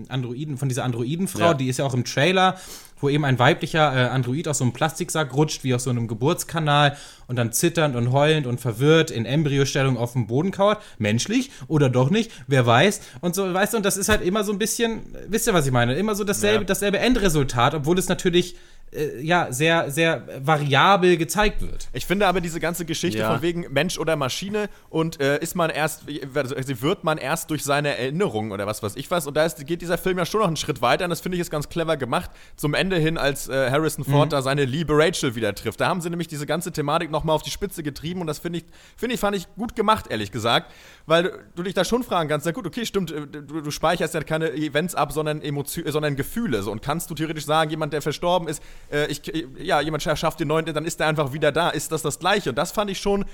[0.09, 1.55] Androiden, von dieser Androidenfrau, ja.
[1.55, 2.57] die ist ja auch im Trailer,
[3.01, 6.09] wo eben ein weiblicher äh, Android aus so einem Plastiksack rutscht, wie aus so einem
[6.09, 10.83] Geburtskanal und dann zitternd und heulend und verwirrt in Embryostellung auf dem Boden kauert.
[10.99, 13.01] Menschlich oder doch nicht, wer weiß.
[13.21, 15.67] Und so, weißt du, und das ist halt immer so ein bisschen, wisst ihr, was
[15.67, 15.95] ich meine?
[15.95, 16.67] Immer so dasselbe, ja.
[16.67, 18.57] dasselbe Endresultat, obwohl es natürlich
[18.93, 21.89] äh, ja, sehr, sehr variabel gezeigt wird.
[21.93, 23.33] Ich finde aber diese ganze Geschichte ja.
[23.33, 27.65] von wegen Mensch oder Maschine und äh, ist man erst, also wird man erst durch
[27.65, 29.27] seine Erinnerungen oder was weiß ich was.
[29.27, 31.37] Und da ist, geht dieser Film ja schon noch einen Schritt weiter und das finde
[31.37, 32.31] ich ist ganz clever gemacht.
[32.57, 34.31] Zum Ende hin, als äh, Harrison Ford mhm.
[34.31, 35.81] da seine liebe Rachel wieder trifft.
[35.81, 38.61] Da haben sie nämlich diese ganze Thematik nochmal auf die Spitze getrieben und das finde
[38.61, 38.65] ich,
[38.97, 40.73] finde ich, fand ich gut gemacht, ehrlich gesagt.
[41.07, 44.15] Weil du dich da schon fragen kannst, na gut, okay, stimmt, äh, du, du speicherst
[44.15, 46.63] ja keine Events ab, sondern, Emotio sondern Gefühle.
[46.63, 46.71] So.
[46.71, 49.23] Und kannst du theoretisch sagen, jemand, der verstorben ist, äh, ich,
[49.59, 51.71] ja, jemand schafft den neunten, dann ist er einfach wieder da.
[51.71, 52.51] Ist das das Gleiche?
[52.51, 53.25] Und das fand ich schon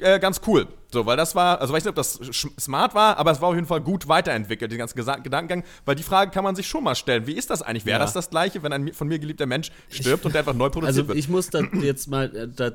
[0.00, 0.66] äh, ganz cool.
[0.92, 2.20] So, weil das war, also weiß nicht, ob das
[2.60, 5.96] smart war, aber es war auf jeden Fall gut weiterentwickelt, den ganzen Gesa Gedankengang, weil
[5.96, 7.26] die Frage kann man sich schon mal stellen.
[7.26, 7.84] Wie ist das eigentlich?
[7.84, 8.04] Wäre ja.
[8.04, 10.70] das das Gleiche, wenn ein von mir geliebter Mensch stirbt ich, und der einfach neu
[10.70, 11.16] produziert also, wird?
[11.16, 12.72] Also ich muss da jetzt mal, äh, da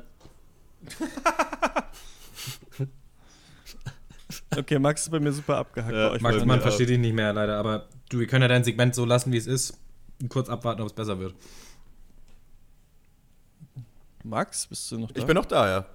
[4.56, 5.94] Okay, Max ist bei mir super abgehackt.
[5.94, 8.94] Euch Max, man versteht ihn nicht mehr leider, aber du, wir können ja dein Segment
[8.94, 9.78] so lassen, wie es ist.
[10.28, 11.34] Kurz abwarten, ob es besser wird.
[14.24, 15.20] Max, bist du noch da?
[15.20, 15.86] Ich bin noch da, ja.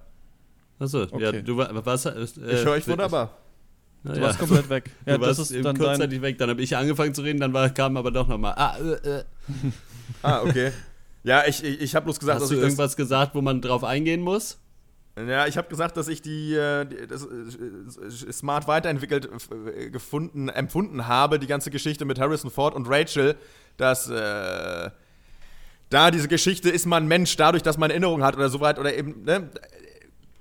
[0.78, 1.22] Achso, okay.
[1.22, 2.06] ja, du warst.
[2.06, 3.36] Äh, ich höre euch wunderbar.
[4.02, 4.22] Du ja.
[4.22, 4.90] warst komplett weg.
[5.06, 6.38] Ja, du das warst ist dann kurzzeitig weg.
[6.38, 8.54] Dann habe ich angefangen zu reden, dann war, kam aber doch nochmal.
[8.56, 9.24] Ah, äh, äh.
[10.22, 10.72] ah, okay.
[11.22, 13.84] Ja, ich, ich, ich habe bloß gesagt, Hast dass du irgendwas gesagt, wo man drauf
[13.84, 14.58] eingehen muss?
[15.18, 19.28] Ja, ich habe gesagt, dass ich die, äh, die das, äh, smart weiterentwickelt
[19.76, 23.36] äh, gefunden, empfunden habe, die ganze Geschichte mit Harrison Ford und Rachel,
[23.76, 24.90] dass äh,
[25.90, 28.96] da diese Geschichte ist man Mensch dadurch, dass man Erinnerungen hat oder so weit oder
[28.96, 29.50] eben, ne?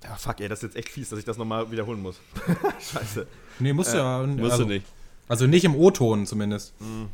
[0.04, 2.20] Ja, fuck, ey, das ist jetzt echt fies, dass ich das nochmal wiederholen muss.
[2.94, 3.28] Scheiße.
[3.60, 4.26] Nee, musst äh, ja.
[4.26, 4.86] Musst also, du nicht.
[5.28, 6.80] Also nicht im O-Ton zumindest.
[6.80, 7.10] Mhm.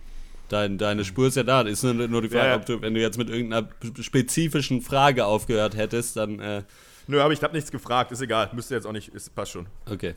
[0.49, 1.61] Dein, deine Spur ist ja da.
[1.61, 2.55] Ist nur, nur die Frage, ja.
[2.55, 3.67] ob du, wenn du jetzt mit irgendeiner
[3.99, 6.39] spezifischen Frage aufgehört hättest, dann.
[6.39, 6.63] Äh
[7.07, 8.49] Nö, aber ich habe nichts gefragt, ist egal.
[8.53, 9.65] Müsste jetzt auch nicht, ist, passt schon.
[9.89, 10.13] Okay.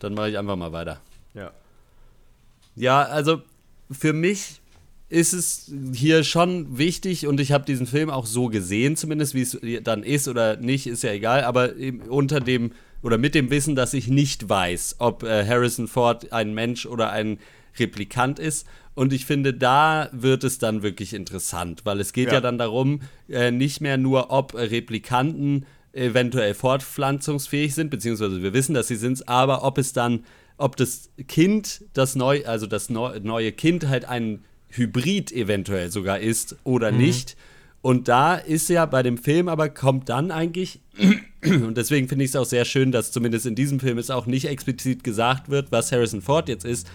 [0.00, 1.00] Dann mache ich einfach mal weiter.
[1.34, 1.52] Ja.
[2.74, 3.42] Ja, also
[3.90, 4.60] für mich
[5.08, 9.42] ist es hier schon wichtig und ich habe diesen Film auch so gesehen, zumindest wie
[9.42, 11.70] es dann ist oder nicht, ist ja egal, aber
[12.08, 16.52] unter dem oder mit dem Wissen, dass ich nicht weiß, ob äh, Harrison Ford ein
[16.52, 17.38] Mensch oder ein
[17.78, 18.66] Replikant ist.
[18.94, 22.58] Und ich finde, da wird es dann wirklich interessant, weil es geht ja, ja dann
[22.58, 28.96] darum, äh, nicht mehr nur, ob Replikanten eventuell fortpflanzungsfähig sind, beziehungsweise wir wissen, dass sie
[28.96, 30.24] sind, aber ob es dann,
[30.56, 36.56] ob das Kind, das neu, also das neue Kind halt ein Hybrid eventuell sogar ist
[36.64, 36.98] oder mhm.
[36.98, 37.36] nicht.
[37.80, 40.80] Und da ist ja bei dem Film aber kommt dann eigentlich,
[41.44, 44.26] und deswegen finde ich es auch sehr schön, dass zumindest in diesem Film es auch
[44.26, 46.88] nicht explizit gesagt wird, was Harrison Ford jetzt ist.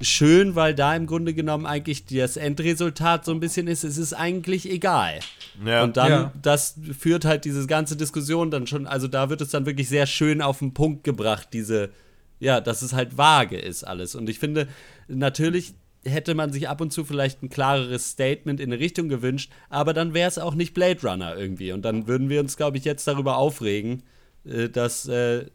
[0.00, 4.12] Schön, weil da im Grunde genommen eigentlich das Endresultat so ein bisschen ist, es ist
[4.12, 5.18] eigentlich egal.
[5.64, 5.82] Ja.
[5.82, 6.32] Und dann, ja.
[6.40, 10.06] das führt halt diese ganze Diskussion dann schon, also da wird es dann wirklich sehr
[10.06, 11.90] schön auf den Punkt gebracht, diese,
[12.38, 14.14] ja, dass es halt vage ist alles.
[14.14, 14.68] Und ich finde,
[15.08, 19.50] natürlich hätte man sich ab und zu vielleicht ein klareres Statement in eine Richtung gewünscht,
[19.68, 21.72] aber dann wäre es auch nicht Blade Runner irgendwie.
[21.72, 24.02] Und dann würden wir uns, glaube ich, jetzt darüber aufregen,
[24.44, 25.46] äh, dass äh,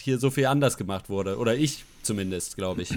[0.00, 1.38] hier so viel anders gemacht wurde.
[1.38, 2.90] Oder ich zumindest, glaube ich.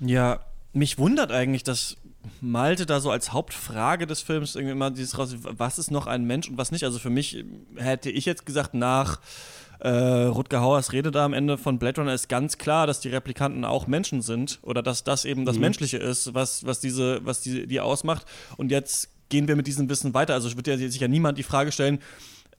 [0.00, 0.40] Ja,
[0.72, 1.96] mich wundert eigentlich, dass
[2.40, 6.24] Malte da so als Hauptfrage des Films irgendwie immer dieses raus, was ist noch ein
[6.24, 6.84] Mensch und was nicht.
[6.84, 7.44] Also für mich
[7.76, 9.20] hätte ich jetzt gesagt, nach
[9.82, 13.08] äh, Rutger Hauers Rede da am Ende von Blade Runner ist ganz klar, dass die
[13.08, 15.62] Replikanten auch Menschen sind oder dass das eben das mhm.
[15.62, 18.24] Menschliche ist, was, was diese, was die, die ausmacht.
[18.56, 20.34] Und jetzt gehen wir mit diesem Wissen weiter.
[20.34, 21.98] Also wird ja sicher niemand die Frage stellen,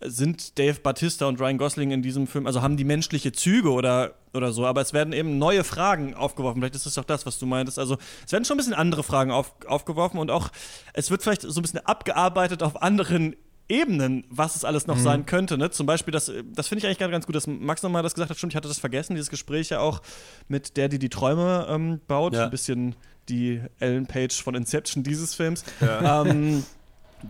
[0.01, 4.15] sind Dave Batista und Ryan Gosling in diesem Film, also haben die menschliche Züge oder,
[4.33, 6.61] oder so, aber es werden eben neue Fragen aufgeworfen.
[6.61, 7.79] Vielleicht ist das doch das, was du meintest.
[7.79, 10.49] Also es werden schon ein bisschen andere Fragen auf, aufgeworfen und auch,
[10.93, 13.35] es wird vielleicht so ein bisschen abgearbeitet auf anderen
[13.69, 15.03] Ebenen, was es alles noch mhm.
[15.03, 15.57] sein könnte.
[15.57, 15.71] Ne?
[15.71, 18.37] Zum Beispiel, das, das finde ich eigentlich ganz gut, dass Max nochmal das gesagt hat.
[18.37, 20.01] Stimmt, ich hatte das vergessen, dieses Gespräch ja auch
[20.47, 22.33] mit der, die die Träume ähm, baut.
[22.33, 22.45] Ja.
[22.45, 22.95] Ein bisschen
[23.29, 25.63] die Ellen Page von Inception dieses Films.
[25.81, 26.23] Ja.
[26.23, 26.63] Ähm,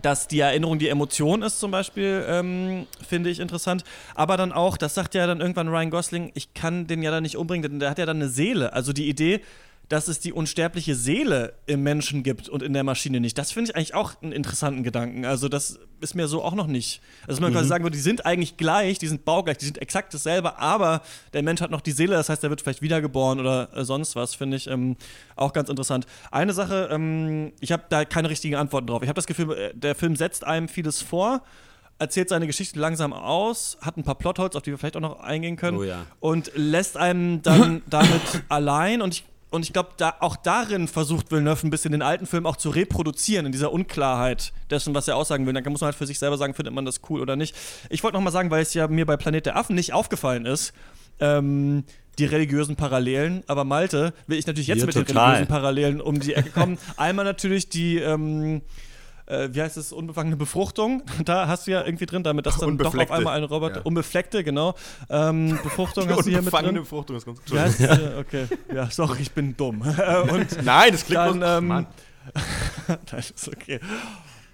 [0.02, 3.84] dass die Erinnerung die Emotion ist zum Beispiel, ähm, finde ich interessant.
[4.14, 7.22] Aber dann auch, das sagt ja dann irgendwann Ryan Gosling, ich kann den ja dann
[7.22, 8.72] nicht umbringen, denn der hat ja dann eine Seele.
[8.72, 9.40] Also die Idee,
[9.88, 13.36] dass es die unsterbliche Seele im Menschen gibt und in der Maschine nicht.
[13.36, 15.24] Das finde ich eigentlich auch einen interessanten Gedanken.
[15.24, 17.00] Also, das ist mir so auch noch nicht.
[17.26, 17.56] Also, man mhm.
[17.56, 21.02] quasi sagen würde, die sind eigentlich gleich, die sind baugleich, die sind exakt dasselbe, aber
[21.32, 24.16] der Mensch hat noch die Seele, das heißt, er wird vielleicht wiedergeboren oder äh, sonst
[24.16, 24.96] was, finde ich ähm,
[25.36, 26.06] auch ganz interessant.
[26.30, 29.02] Eine Sache, ähm, ich habe da keine richtigen Antworten drauf.
[29.02, 31.42] Ich habe das Gefühl, äh, der Film setzt einem vieles vor
[31.98, 35.20] erzählt seine Geschichte langsam aus, hat ein paar Plotholes, auf die wir vielleicht auch noch
[35.20, 36.06] eingehen können, oh ja.
[36.18, 39.00] und lässt einem dann damit allein.
[39.00, 42.44] Und ich und ich glaube, da, auch darin versucht Villeneuve ein bisschen den alten Film
[42.44, 45.52] auch zu reproduzieren, in dieser Unklarheit dessen, was er aussagen will.
[45.52, 47.54] Dann muss man halt für sich selber sagen, findet man das cool oder nicht.
[47.88, 50.44] Ich wollte noch mal sagen, weil es ja mir bei Planet der Affen nicht aufgefallen
[50.44, 50.72] ist,
[51.20, 51.84] ähm,
[52.18, 53.44] die religiösen Parallelen.
[53.46, 55.14] Aber Malte will ich natürlich jetzt ja, mit total.
[55.14, 56.78] den religiösen Parallelen um die Ecke kommen.
[56.96, 57.98] Einmal natürlich die.
[57.98, 58.62] Ähm,
[59.26, 61.02] äh, wie heißt es, unbefangene Befruchtung.
[61.24, 63.82] Da hast du ja irgendwie drin, damit das dann doch auf einmal ein Roboter, ja.
[63.82, 64.74] unbefleckte, genau.
[65.08, 66.74] Ähm, Befruchtung hast du hier mit drin.
[66.74, 67.50] Befruchtung ist ganz gut.
[67.50, 69.80] Ja, äh, okay, ja, sorry, ich bin dumm.
[69.80, 71.86] Und Nein, das klingt dann, ähm,
[73.10, 73.80] das ist okay.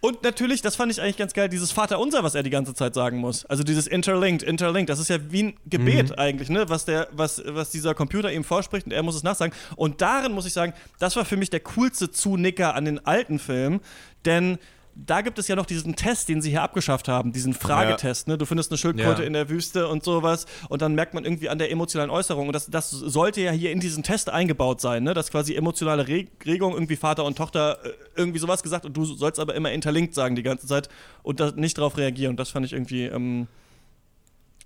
[0.01, 2.95] Und natürlich, das fand ich eigentlich ganz geil, dieses Vaterunser, was er die ganze Zeit
[2.95, 3.45] sagen muss.
[3.47, 6.15] Also dieses Interlinked, Interlinked, das ist ja wie ein Gebet mhm.
[6.17, 6.69] eigentlich, ne?
[6.69, 9.55] Was, der, was, was dieser Computer ihm vorspricht und er muss es nachsagen.
[9.77, 13.39] Und darin muss ich sagen, das war für mich der coolste Zunicker an den alten
[13.39, 13.81] Film,
[14.25, 14.59] denn
[14.95, 18.29] da gibt es ja noch diesen Test, den sie hier abgeschafft haben, diesen Fragetest.
[18.29, 18.37] Ne?
[18.37, 19.27] Du findest eine Schildkröte ja.
[19.27, 22.53] in der Wüste und sowas und dann merkt man irgendwie an der emotionalen Äußerung und
[22.53, 25.15] das, das sollte ja hier in diesen Test eingebaut sein, ne?
[25.15, 29.05] dass quasi emotionale Re Regung, irgendwie Vater und Tochter äh, irgendwie sowas gesagt und du
[29.05, 30.89] sollst aber immer interlinkt sagen die ganze Zeit
[31.23, 32.31] und nicht darauf reagieren.
[32.31, 33.47] Und das fand ich irgendwie ähm,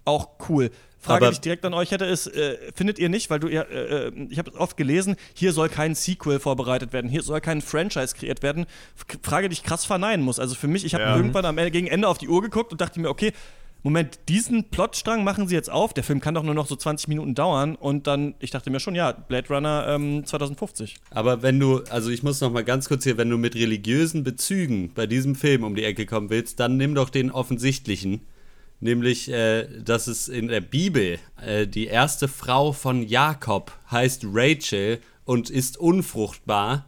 [0.05, 0.71] auch cool.
[1.05, 3.63] Frage, die ich direkt an euch hätte, ist, äh, findet ihr nicht, weil du, ja,
[3.63, 7.61] äh, äh ich habe oft gelesen, hier soll kein Sequel vorbereitet werden, hier soll kein
[7.61, 8.65] Franchise kreiert werden.
[9.23, 10.39] Frage, die ich krass verneinen muss.
[10.39, 11.17] Also für mich, ich habe ja.
[11.17, 13.33] irgendwann am gegen Ende auf die Uhr geguckt und dachte mir, okay,
[13.87, 15.93] Moment, diesen Plotstrang machen sie jetzt auf.
[15.93, 17.77] Der Film kann doch nur noch so 20 Minuten dauern.
[17.77, 20.97] Und dann, ich dachte mir schon, ja, Blade Runner ähm, 2050.
[21.11, 24.25] Aber wenn du, also ich muss noch mal ganz kurz hier, wenn du mit religiösen
[24.25, 28.23] Bezügen bei diesem Film um die Ecke kommen willst, dann nimm doch den offensichtlichen
[28.85, 35.01] nämlich, äh, dass es in der Bibel äh, die erste Frau von Jakob heißt Rachel
[35.25, 36.87] und ist unfruchtbar,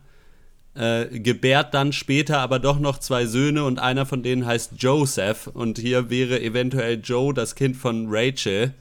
[0.75, 5.47] äh, gebärt dann später aber doch noch zwei Söhne und einer von denen heißt Joseph
[5.47, 8.75] und hier wäre eventuell Joe das Kind von Rachel.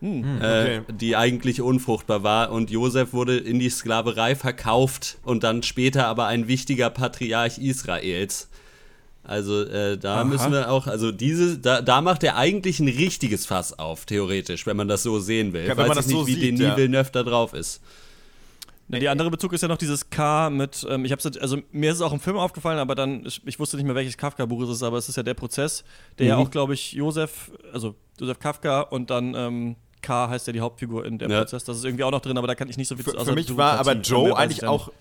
[0.00, 0.80] Hm, äh, okay.
[0.92, 2.52] die eigentlich unfruchtbar war.
[2.52, 8.50] Und Joseph wurde in die Sklaverei verkauft und dann später aber ein wichtiger Patriarch Israels.
[9.24, 10.24] Also äh, da Aha.
[10.24, 14.66] müssen wir auch, also diese, da, da macht er eigentlich ein richtiges Fass auf, theoretisch,
[14.66, 15.66] wenn man das so sehen will.
[15.66, 16.76] Ja, wenn man das nicht, so wie sieht, Denis ja.
[16.76, 17.80] Villeneuve da drauf ist.
[18.88, 21.90] Ja, die andere Bezug ist ja noch dieses K mit, ähm, ich hab's, also mir
[21.90, 24.62] ist es auch im Film aufgefallen, aber dann, ich, ich wusste nicht mehr, welches Kafka-Buch
[24.64, 25.84] es ist, aber es ist ja der Prozess,
[26.18, 26.28] der mhm.
[26.28, 30.60] ja auch, glaube ich, Josef, also Josef Kafka und dann ähm, K heißt ja die
[30.60, 31.38] Hauptfigur in der ja.
[31.40, 31.64] Prozess.
[31.64, 33.24] Das ist irgendwie auch noch drin, aber da kann ich nicht so viel zu Für,
[33.24, 34.92] für mich war aber Joe eigentlich auch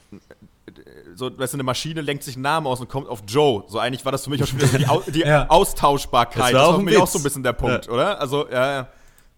[1.15, 3.63] so, weißt du, eine Maschine lenkt sich einen Namen aus und kommt auf Joe.
[3.67, 5.47] So eigentlich war das für mich auch schon wieder die, Au die ja.
[5.47, 6.53] Austauschbarkeit.
[6.53, 7.91] Das war, das war für mich auch so ein bisschen der Punkt, ja.
[7.91, 8.19] oder?
[8.19, 8.87] Also, ja, ja.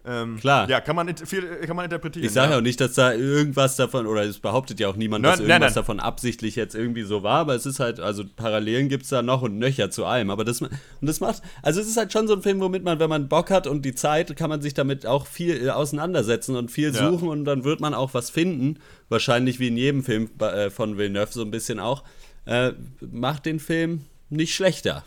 [0.07, 0.69] Ähm, Klar.
[0.69, 2.25] Ja, kann man, viel, kann man interpretieren.
[2.25, 5.23] Ich sage ja auch nicht, dass da irgendwas davon, oder es behauptet ja auch niemand,
[5.23, 5.73] nein, dass irgendwas nein, nein.
[5.73, 9.23] davon absichtlich jetzt irgendwie so war, aber es ist halt, also Parallelen gibt es da
[9.23, 10.29] noch und nöcher zu allem.
[10.29, 12.99] Aber das, und das macht, also es ist halt schon so ein Film, womit man,
[12.99, 16.55] wenn man Bock hat und die Zeit, kann man sich damit auch viel äh, auseinandersetzen
[16.55, 17.09] und viel ja.
[17.09, 18.77] suchen und dann wird man auch was finden.
[19.09, 22.03] Wahrscheinlich wie in jedem Film äh, von Villeneuve so ein bisschen auch.
[22.45, 25.03] Äh, macht den Film nicht schlechter.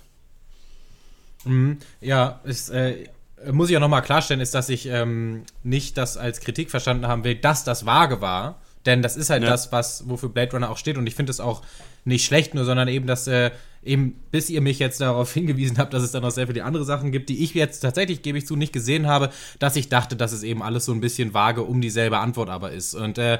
[1.44, 1.78] Mhm.
[2.00, 3.06] Ja, ist, äh,
[3.50, 7.24] muss ich auch nochmal klarstellen, ist, dass ich ähm, nicht das als Kritik verstanden haben
[7.24, 8.60] will, dass das vage war.
[8.86, 9.50] Denn das ist halt ja.
[9.50, 10.96] das, was, wofür Blade Runner auch steht.
[10.96, 11.62] Und ich finde es auch
[12.04, 13.50] nicht schlecht, nur, sondern eben, dass äh,
[13.82, 16.84] eben, bis ihr mich jetzt darauf hingewiesen habt, dass es dann noch sehr viele andere
[16.84, 20.16] Sachen gibt, die ich jetzt tatsächlich, gebe ich zu, nicht gesehen habe, dass ich dachte,
[20.16, 22.94] dass es eben alles so ein bisschen vage um dieselbe Antwort aber ist.
[22.94, 23.38] Und äh,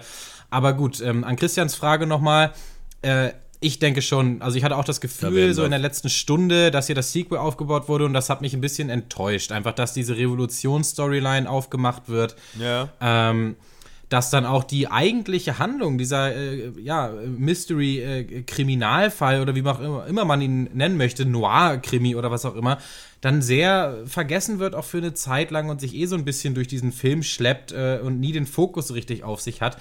[0.51, 2.53] aber gut, ähm, an Christians Frage nochmal.
[3.03, 6.71] Äh, ich denke schon, also ich hatte auch das Gefühl, so in der letzten Stunde,
[6.71, 9.51] dass hier das Sequel aufgebaut wurde und das hat mich ein bisschen enttäuscht.
[9.51, 12.37] Einfach, dass diese Revolutions-Storyline aufgemacht wird.
[12.59, 12.89] Ja.
[13.01, 13.57] Ähm,
[14.09, 19.80] dass dann auch die eigentliche Handlung, dieser äh, ja, Mystery-Kriminalfall äh, oder wie man auch
[19.80, 22.78] immer, immer man ihn nennen möchte, Noir-Krimi oder was auch immer,
[23.20, 26.55] dann sehr vergessen wird, auch für eine Zeit lang und sich eh so ein bisschen
[26.55, 29.76] durch diesen Film schleppt äh, und nie den Fokus richtig auf sich hat.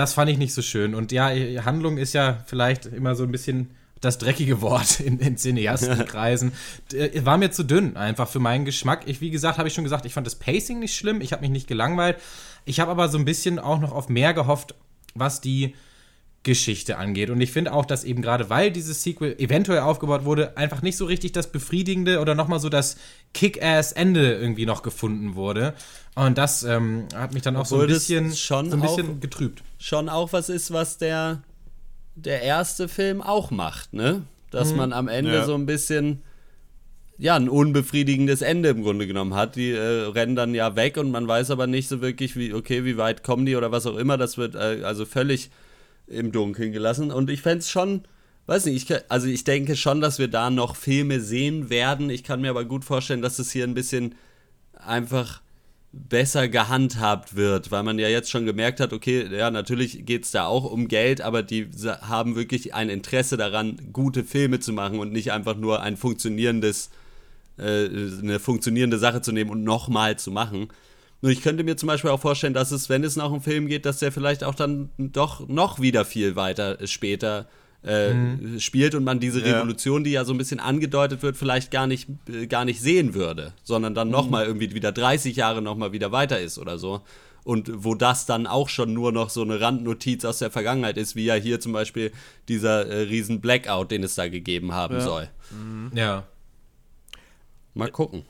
[0.00, 0.94] Das fand ich nicht so schön.
[0.94, 1.28] Und ja,
[1.66, 3.68] Handlung ist ja vielleicht immer so ein bisschen
[4.00, 6.52] das dreckige Wort in, in Cineastenkreisen.
[6.94, 9.02] Äh, war mir zu dünn, einfach für meinen Geschmack.
[9.04, 11.42] Ich, wie gesagt, habe ich schon gesagt, ich fand das Pacing nicht schlimm, ich habe
[11.42, 12.16] mich nicht gelangweilt.
[12.64, 14.74] Ich habe aber so ein bisschen auch noch auf mehr gehofft,
[15.14, 15.74] was die
[16.42, 17.28] Geschichte angeht.
[17.28, 20.96] Und ich finde auch, dass eben gerade weil dieses Sequel eventuell aufgebaut wurde, einfach nicht
[20.96, 22.96] so richtig das befriedigende oder nochmal so das
[23.34, 25.74] Kick-Ass-Ende irgendwie noch gefunden wurde.
[26.14, 29.16] Und das ähm, hat mich dann auch Obwohl so ein bisschen, schon so ein bisschen
[29.16, 29.62] auch, getrübt.
[29.78, 31.42] Schon auch was ist, was der,
[32.14, 34.22] der erste Film auch macht, ne?
[34.50, 34.78] Dass mhm.
[34.78, 35.44] man am Ende ja.
[35.44, 36.22] so ein bisschen
[37.18, 39.56] ja, ein unbefriedigendes Ende im Grunde genommen hat.
[39.56, 42.86] Die äh, rennen dann ja weg und man weiß aber nicht so wirklich, wie, okay,
[42.86, 44.16] wie weit kommen die oder was auch immer.
[44.16, 45.50] Das wird äh, also völlig
[46.10, 47.10] im Dunkeln gelassen.
[47.10, 48.02] Und ich fände es schon,
[48.46, 52.10] weiß nicht, ich, also ich denke schon, dass wir da noch Filme sehen werden.
[52.10, 54.14] Ich kann mir aber gut vorstellen, dass es hier ein bisschen
[54.74, 55.40] einfach
[55.92, 60.30] besser gehandhabt wird, weil man ja jetzt schon gemerkt hat, okay, ja, natürlich geht es
[60.30, 61.68] da auch um Geld, aber die
[62.02, 66.90] haben wirklich ein Interesse daran, gute Filme zu machen und nicht einfach nur ein funktionierendes
[67.60, 67.88] äh,
[68.22, 70.68] eine funktionierende Sache zu nehmen und nochmal zu machen.
[71.22, 73.66] Nur ich könnte mir zum Beispiel auch vorstellen, dass es, wenn es noch einen Film
[73.66, 77.46] geht, dass der vielleicht auch dann doch noch wieder viel weiter später
[77.84, 78.60] äh, mhm.
[78.60, 80.04] spielt und man diese Revolution, ja.
[80.04, 83.52] die ja so ein bisschen angedeutet wird, vielleicht gar nicht, äh, gar nicht sehen würde,
[83.62, 84.12] sondern dann mhm.
[84.12, 87.02] nochmal irgendwie wieder 30 Jahre nochmal wieder weiter ist oder so.
[87.42, 91.16] Und wo das dann auch schon nur noch so eine Randnotiz aus der Vergangenheit ist,
[91.16, 92.12] wie ja hier zum Beispiel
[92.48, 95.00] dieser äh, riesen Blackout, den es da gegeben haben ja.
[95.00, 95.28] soll.
[95.50, 95.90] Mhm.
[95.94, 96.24] Ja.
[97.72, 98.24] Mal gucken.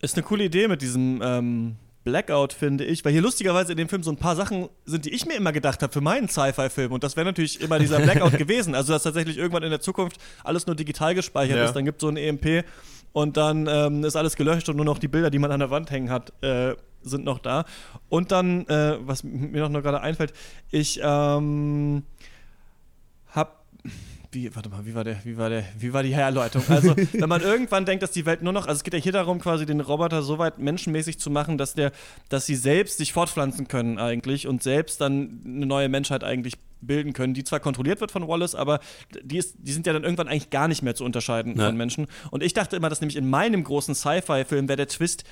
[0.00, 3.88] Ist eine coole Idee mit diesem ähm, Blackout, finde ich, weil hier lustigerweise in dem
[3.88, 6.92] Film so ein paar Sachen sind, die ich mir immer gedacht habe für meinen Sci-Fi-Film.
[6.92, 8.74] Und das wäre natürlich immer dieser Blackout gewesen.
[8.74, 11.64] Also, dass tatsächlich irgendwann in der Zukunft alles nur digital gespeichert ja.
[11.64, 11.72] ist.
[11.74, 12.64] Dann gibt es so ein EMP
[13.12, 15.70] und dann ähm, ist alles gelöscht und nur noch die Bilder, die man an der
[15.70, 17.64] Wand hängen hat, äh, sind noch da.
[18.08, 20.32] Und dann, äh, was mir noch gerade einfällt,
[20.70, 22.04] ich ähm,
[23.28, 23.50] habe
[24.30, 26.62] wie, warte mal, wie war der, wie war der, wie war die Herleitung?
[26.68, 29.12] Also, wenn man irgendwann denkt, dass die Welt nur noch, also es geht ja hier
[29.12, 31.92] darum, quasi den Roboter so weit menschenmäßig zu machen, dass der,
[32.28, 37.14] dass sie selbst sich fortpflanzen können eigentlich und selbst dann eine neue Menschheit eigentlich bilden
[37.14, 38.80] können, die zwar kontrolliert wird von Wallace, aber
[39.22, 41.66] die, ist, die sind ja dann irgendwann eigentlich gar nicht mehr zu unterscheiden ja.
[41.66, 42.06] von Menschen.
[42.30, 45.24] Und ich dachte immer, dass nämlich in meinem großen Sci-Fi-Film wäre der Twist,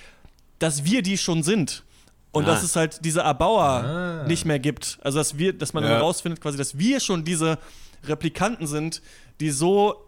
[0.58, 1.84] dass wir die schon sind.
[2.32, 2.46] Und ah.
[2.48, 4.24] dass es halt diese Erbauer ah.
[4.26, 4.98] nicht mehr gibt.
[5.02, 5.90] Also dass wir, dass man ja.
[5.90, 7.58] herausfindet, quasi, dass wir schon diese
[8.08, 9.02] Replikanten sind,
[9.40, 10.06] die so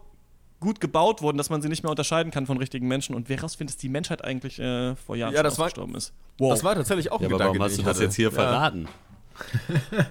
[0.59, 3.15] gut gebaut wurden, dass man sie nicht mehr unterscheiden kann von richtigen Menschen.
[3.15, 6.13] Und wer rausfindet, dass die Menschheit eigentlich äh, vor Jahren ja, gestorben ist.
[6.37, 6.51] Wow.
[6.51, 8.87] Das war tatsächlich auch ja, ein aber Gedanke, warum hast du das jetzt hier verraten?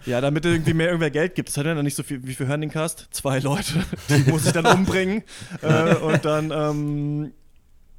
[0.06, 1.48] ja, damit irgendwie mehr irgendwer Geld gibt.
[1.48, 3.08] Das hat ja dann nicht so viel, wie viel hören den Cast?
[3.10, 5.22] Zwei Leute, die muss ich dann umbringen.
[5.62, 7.32] äh, und dann, ähm,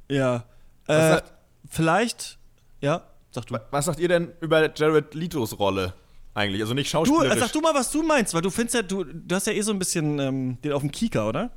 [0.08, 0.44] ja.
[0.88, 1.20] Äh,
[1.68, 2.38] vielleicht,
[2.80, 3.60] ja, sag du.
[3.70, 5.94] Was sagt ihr denn über Jared Litos Rolle?
[6.34, 6.62] Eigentlich.
[6.62, 7.34] Also nicht schauspielerisch.
[7.34, 9.52] Du, sag du mal, was du meinst, weil du findest ja, du, du hast ja
[9.52, 11.50] eh so ein bisschen ähm, den auf dem Kieker, oder?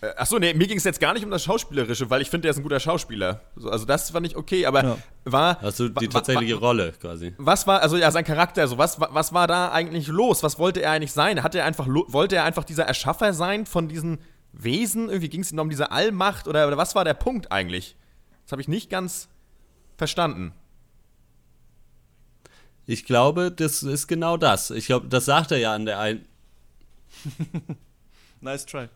[0.00, 2.42] Äh, Achso, nee, mir ging es jetzt gar nicht um das Schauspielerische, weil ich finde,
[2.42, 3.40] der ist ein guter Schauspieler.
[3.64, 4.96] Also das fand ich okay, aber ja.
[5.24, 5.60] war.
[5.62, 7.34] Hast du die tatsächliche war, Rolle quasi?
[7.38, 10.42] Was war, also ja, sein Charakter, also was, was war da eigentlich los?
[10.42, 11.42] Was wollte er eigentlich sein?
[11.42, 14.18] Hatte er einfach, wollte er einfach dieser Erschaffer sein von diesen
[14.52, 15.08] Wesen?
[15.08, 17.96] Irgendwie ging es ihm um diese Allmacht oder, oder was war der Punkt eigentlich?
[18.44, 19.28] Das habe ich nicht ganz
[19.96, 20.52] verstanden.
[22.86, 24.70] Ich glaube, das ist genau das.
[24.70, 26.24] Ich glaube, das sagt er ja an der einen.
[28.40, 28.88] nice try.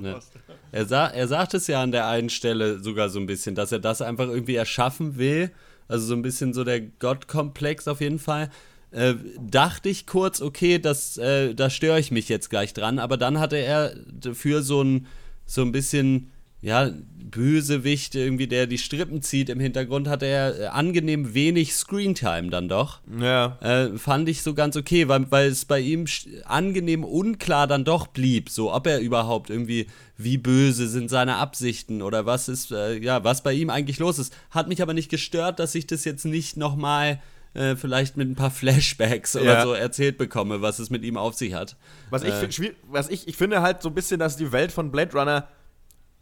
[0.00, 0.20] Ne?
[0.72, 3.72] Er, sa er sagt es ja an der einen Stelle sogar so ein bisschen, dass
[3.72, 5.50] er das einfach irgendwie erschaffen will.
[5.88, 8.48] Also so ein bisschen so der Gottkomplex auf jeden Fall.
[8.92, 13.16] Äh, dachte ich kurz, okay, das, äh, da störe ich mich jetzt gleich dran, aber
[13.16, 13.94] dann hatte er
[14.32, 15.06] für so ein,
[15.44, 16.31] so ein bisschen
[16.62, 16.90] ja,
[17.32, 19.48] Bösewicht, irgendwie, der die Strippen zieht.
[19.48, 23.00] Im Hintergrund hat er äh, angenehm wenig Screentime dann doch.
[23.20, 23.58] Ja.
[23.60, 26.04] Äh, fand ich so ganz okay, weil, weil es bei ihm
[26.44, 29.86] angenehm unklar dann doch blieb, so ob er überhaupt irgendwie,
[30.16, 34.18] wie böse sind seine Absichten oder was ist, äh, ja, was bei ihm eigentlich los
[34.18, 34.34] ist.
[34.50, 37.20] Hat mich aber nicht gestört, dass ich das jetzt nicht nochmal
[37.54, 39.62] äh, vielleicht mit ein paar Flashbacks oder ja.
[39.62, 41.76] so erzählt bekomme, was es mit ihm auf sich hat.
[42.10, 44.92] Was ich, äh, was ich, ich finde halt so ein bisschen, dass die Welt von
[44.92, 45.48] Blade Runner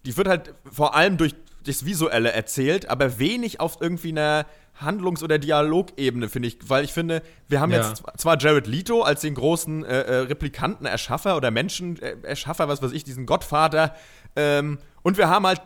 [0.04, 1.34] die wird halt vor allem durch
[1.64, 4.46] das Visuelle erzählt, aber wenig auf irgendwie einer
[4.80, 6.58] Handlungs- oder Dialogebene, finde ich.
[6.68, 7.86] Weil ich finde, wir haben ja.
[7.86, 12.82] jetzt zwar Jared Leto als den großen äh, äh, Replikanten, Erschaffer oder Menschen-Erschaffer, äh, was
[12.82, 13.94] weiß ich, diesen Gottvater.
[14.36, 15.60] Ähm, und wir haben halt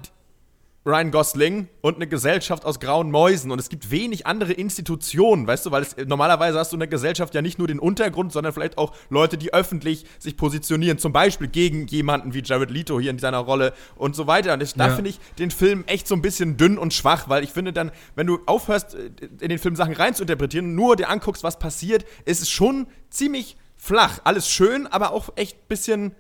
[0.86, 3.50] Ryan Gosling und eine Gesellschaft aus grauen Mäusen.
[3.50, 6.88] Und es gibt wenig andere Institutionen, weißt du, weil es, normalerweise hast du in der
[6.88, 10.98] Gesellschaft ja nicht nur den Untergrund, sondern vielleicht auch Leute, die öffentlich sich positionieren.
[10.98, 14.52] Zum Beispiel gegen jemanden wie Jared Leto hier in seiner Rolle und so weiter.
[14.52, 17.44] Und ich, da finde ich den Film echt so ein bisschen dünn und schwach, weil
[17.44, 19.10] ich finde dann, wenn du aufhörst, äh,
[19.40, 24.20] in den Film Sachen reinzuinterpretieren, nur dir anguckst, was passiert, ist es schon ziemlich flach.
[24.24, 26.14] Alles schön, aber auch echt ein bisschen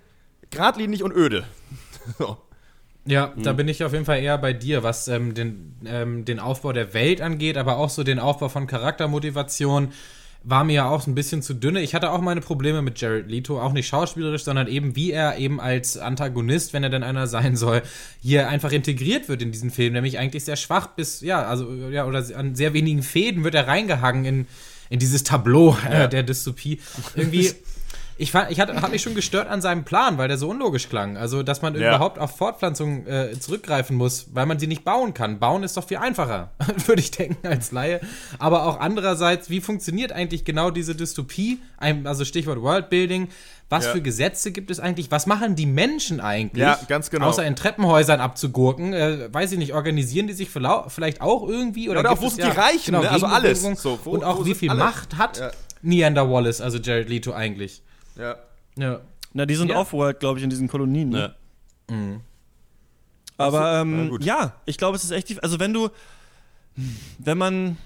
[0.50, 1.44] geradlinig und öde.
[2.18, 2.38] so.
[3.06, 3.42] Ja, mhm.
[3.42, 6.72] da bin ich auf jeden Fall eher bei dir, was ähm, den, ähm, den Aufbau
[6.72, 9.92] der Welt angeht, aber auch so den Aufbau von Charaktermotivation.
[10.46, 11.80] war mir ja auch ein bisschen zu dünne.
[11.80, 15.38] Ich hatte auch meine Probleme mit Jared Leto, auch nicht schauspielerisch, sondern eben wie er
[15.38, 17.82] eben als Antagonist, wenn er denn einer sein soll,
[18.22, 22.06] hier einfach integriert wird in diesen Film, nämlich eigentlich sehr schwach bis, ja, also, ja,
[22.06, 24.46] oder an sehr wenigen Fäden wird er reingehangen in,
[24.88, 26.06] in dieses Tableau äh, ja.
[26.06, 26.80] der Dystopie.
[27.14, 27.52] Irgendwie.
[28.16, 30.88] ich, fand, ich hatte, hat mich schon gestört an seinem Plan, weil der so unlogisch
[30.88, 31.16] klang.
[31.16, 31.88] Also, dass man ja.
[31.88, 35.40] überhaupt auf Fortpflanzung äh, zurückgreifen muss, weil man sie nicht bauen kann.
[35.40, 36.52] Bauen ist doch viel einfacher,
[36.86, 38.00] würde ich denken, als Laie.
[38.38, 41.60] Aber auch andererseits, wie funktioniert eigentlich genau diese Dystopie?
[41.78, 43.28] Also, Stichwort Worldbuilding.
[43.70, 43.92] Was ja.
[43.92, 45.10] für Gesetze gibt es eigentlich?
[45.10, 46.62] Was machen die Menschen eigentlich?
[46.62, 47.26] Ja, ganz genau.
[47.26, 48.92] Außer in Treppenhäusern abzugurken.
[48.92, 51.88] Äh, weiß ich nicht, organisieren die sich vielleicht auch irgendwie?
[51.88, 52.92] Oder, ja, oder auch, wo sind die Reichen?
[52.92, 53.10] Genau, ne?
[53.10, 53.62] Also alles.
[53.62, 54.84] So, wo, und auch, wie viel alles?
[54.84, 57.82] Macht hat Neander Wallace, also Jared Leto eigentlich?
[58.16, 58.36] Ja.
[58.76, 59.00] Ja.
[59.32, 59.76] Na, die sind ja.
[59.76, 61.08] off-world, glaube ich, in diesen Kolonien.
[61.08, 61.34] Ne?
[61.90, 61.94] Ja.
[61.94, 62.20] Mhm.
[63.36, 65.42] Aber ähm, ja, ich glaube, es ist echt.
[65.42, 65.90] Also, wenn du.
[67.18, 67.76] Wenn man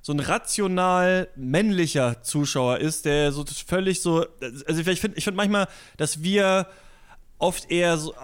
[0.00, 4.26] so ein rational männlicher Zuschauer ist, der so völlig so.
[4.66, 6.66] Also, ich finde ich find manchmal, dass wir
[7.38, 8.14] oft eher so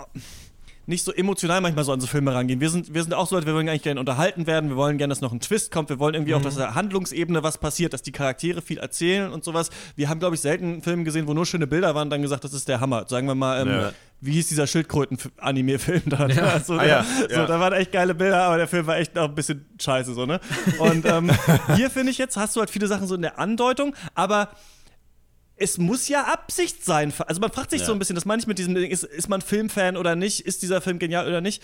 [0.88, 2.60] nicht so emotional manchmal so an so Filme rangehen.
[2.60, 5.12] Wir sind, wir sind auch so, wir wollen eigentlich gerne unterhalten werden, wir wollen gerne,
[5.12, 6.38] dass noch ein Twist kommt, wir wollen irgendwie mhm.
[6.38, 9.68] auch, dass der Handlungsebene was passiert, dass die Charaktere viel erzählen und sowas.
[9.96, 12.22] Wir haben, glaube ich, selten einen Film gesehen, wo nur schöne Bilder waren und dann
[12.22, 13.04] gesagt, das ist der Hammer.
[13.06, 13.92] Sagen wir mal, ähm, ja.
[14.22, 16.26] wie hieß dieser Schildkröten-Anime-Film da?
[16.26, 16.48] Ja.
[16.58, 17.04] Also, ah, ja.
[17.28, 17.46] so, ja.
[17.46, 20.24] Da waren echt geile Bilder, aber der Film war echt noch ein bisschen scheiße, so,
[20.24, 20.40] ne?
[20.78, 21.30] Und ähm,
[21.76, 24.48] hier finde ich jetzt, hast du halt viele Sachen so in der Andeutung, aber
[25.58, 27.12] es muss ja Absicht sein.
[27.26, 27.86] Also man fragt sich ja.
[27.86, 30.40] so ein bisschen, das meine ich mit diesem Ding, ist, ist man Filmfan oder nicht?
[30.40, 31.62] Ist dieser Film genial oder nicht?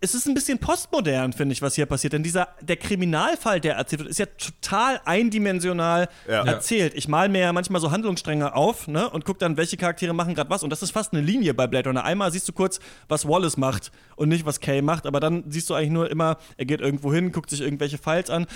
[0.00, 2.12] Es ist ein bisschen postmodern, finde ich, was hier passiert.
[2.12, 6.44] Denn dieser, der Kriminalfall, der erzählt wird, ist ja total eindimensional ja.
[6.44, 6.92] erzählt.
[6.94, 10.34] Ich mal mir ja manchmal so Handlungsstränge auf ne, und gucke dann, welche Charaktere machen
[10.34, 10.62] gerade was.
[10.62, 12.04] Und das ist fast eine Linie bei Blade Runner.
[12.04, 15.06] Einmal siehst du kurz, was Wallace macht und nicht, was Kay macht.
[15.06, 18.28] Aber dann siehst du eigentlich nur immer, er geht irgendwo hin, guckt sich irgendwelche Files
[18.28, 18.46] an.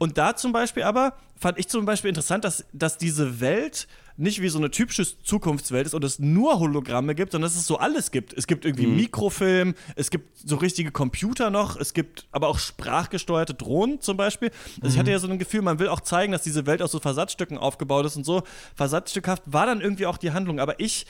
[0.00, 3.86] Und da zum Beispiel aber fand ich zum Beispiel interessant, dass, dass diese Welt
[4.20, 7.66] nicht wie so eine typische Zukunftswelt ist und es nur Hologramme gibt, sondern dass es
[7.66, 8.32] so alles gibt.
[8.32, 8.96] Es gibt irgendwie mhm.
[8.96, 14.50] Mikrofilm, es gibt so richtige Computer noch, es gibt aber auch sprachgesteuerte Drohnen zum Beispiel.
[14.76, 14.88] Also mhm.
[14.88, 17.00] ich hatte ja so ein Gefühl, man will auch zeigen, dass diese Welt aus so
[17.00, 18.42] Versatzstücken aufgebaut ist und so.
[18.74, 21.06] Versatzstückhaft war dann irgendwie auch die Handlung, aber ich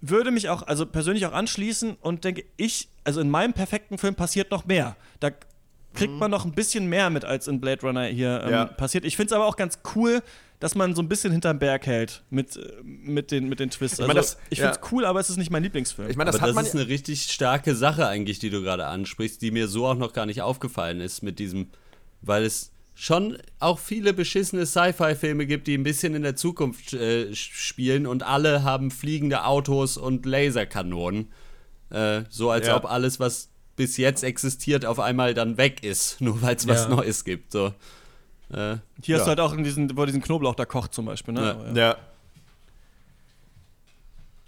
[0.00, 4.14] würde mich auch, also persönlich auch anschließen und denke, ich, also in meinem perfekten Film
[4.14, 4.96] passiert noch mehr.
[5.20, 5.30] Da
[5.94, 6.18] kriegt mhm.
[6.18, 8.64] man noch ein bisschen mehr mit, als in Blade Runner hier ähm, ja.
[8.66, 9.04] passiert.
[9.04, 10.22] Ich finde es aber auch ganz cool,
[10.60, 14.00] dass man so ein bisschen hinterm Berg hält mit, mit, den, mit den Twists.
[14.00, 14.88] Also, ich, mein, ich finde es ja.
[14.92, 16.08] cool, aber es ist nicht mein Lieblingsfilm.
[16.08, 19.42] Ich meine, das, aber das ist eine richtig starke Sache eigentlich, die du gerade ansprichst,
[19.42, 21.68] die mir so auch noch gar nicht aufgefallen ist mit diesem,
[22.22, 27.34] weil es schon auch viele beschissene Sci-Fi-Filme gibt, die ein bisschen in der Zukunft äh,
[27.34, 31.32] spielen und alle haben fliegende Autos und Laserkanonen.
[31.90, 32.76] Äh, so als ja.
[32.76, 36.88] ob alles, was bis jetzt existiert, auf einmal dann weg ist, nur weil es was
[36.88, 37.52] Neues gibt.
[37.52, 37.74] So.
[38.52, 41.34] Äh, Hier hast du halt auch in diesen, wo diesen Knoblauch da kocht zum Beispiel,
[41.34, 41.56] ne?
[41.74, 41.88] ja.
[41.88, 41.96] ja.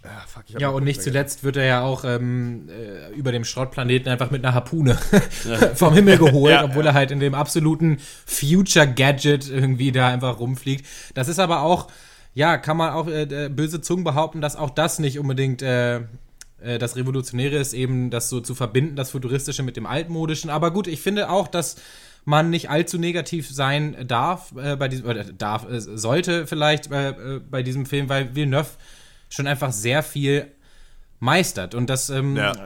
[0.07, 4.11] Ja, fuck, ja und nicht zuletzt wird er ja auch ähm, äh, über dem Schrottplaneten
[4.11, 4.97] einfach mit einer Harpune
[5.45, 5.57] ja.
[5.75, 6.93] vom Himmel geholt, ja, obwohl ja.
[6.93, 10.87] er halt in dem absoluten Future-Gadget irgendwie da einfach rumfliegt.
[11.15, 11.89] Das ist aber auch,
[12.35, 16.03] ja, kann man auch äh, böse Zungen behaupten, dass auch das nicht unbedingt äh,
[16.61, 20.51] äh, das Revolutionäre ist, eben das so zu verbinden, das Futuristische mit dem Altmodischen.
[20.51, 21.77] Aber gut, ich finde auch, dass
[22.27, 27.11] man nicht allzu negativ sein darf äh, bei diesem oder darf äh, sollte vielleicht äh,
[27.11, 28.69] äh, bei diesem Film, weil Villeneuve
[29.31, 30.49] schon einfach sehr viel
[31.21, 32.51] meistert und das ähm, ja.
[32.51, 32.57] Äh,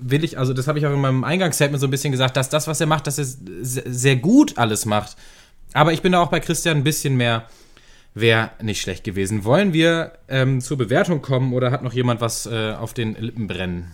[0.00, 2.48] will ich also das habe ich auch in meinem Eingangsstatement so ein bisschen gesagt, dass
[2.48, 5.16] das was er macht, dass er sehr gut alles macht.
[5.74, 7.46] Aber ich bin da auch bei Christian ein bisschen mehr
[8.14, 9.44] wäre nicht schlecht gewesen.
[9.44, 13.48] Wollen wir ähm, zur Bewertung kommen oder hat noch jemand was äh, auf den Lippen
[13.48, 13.90] brennen?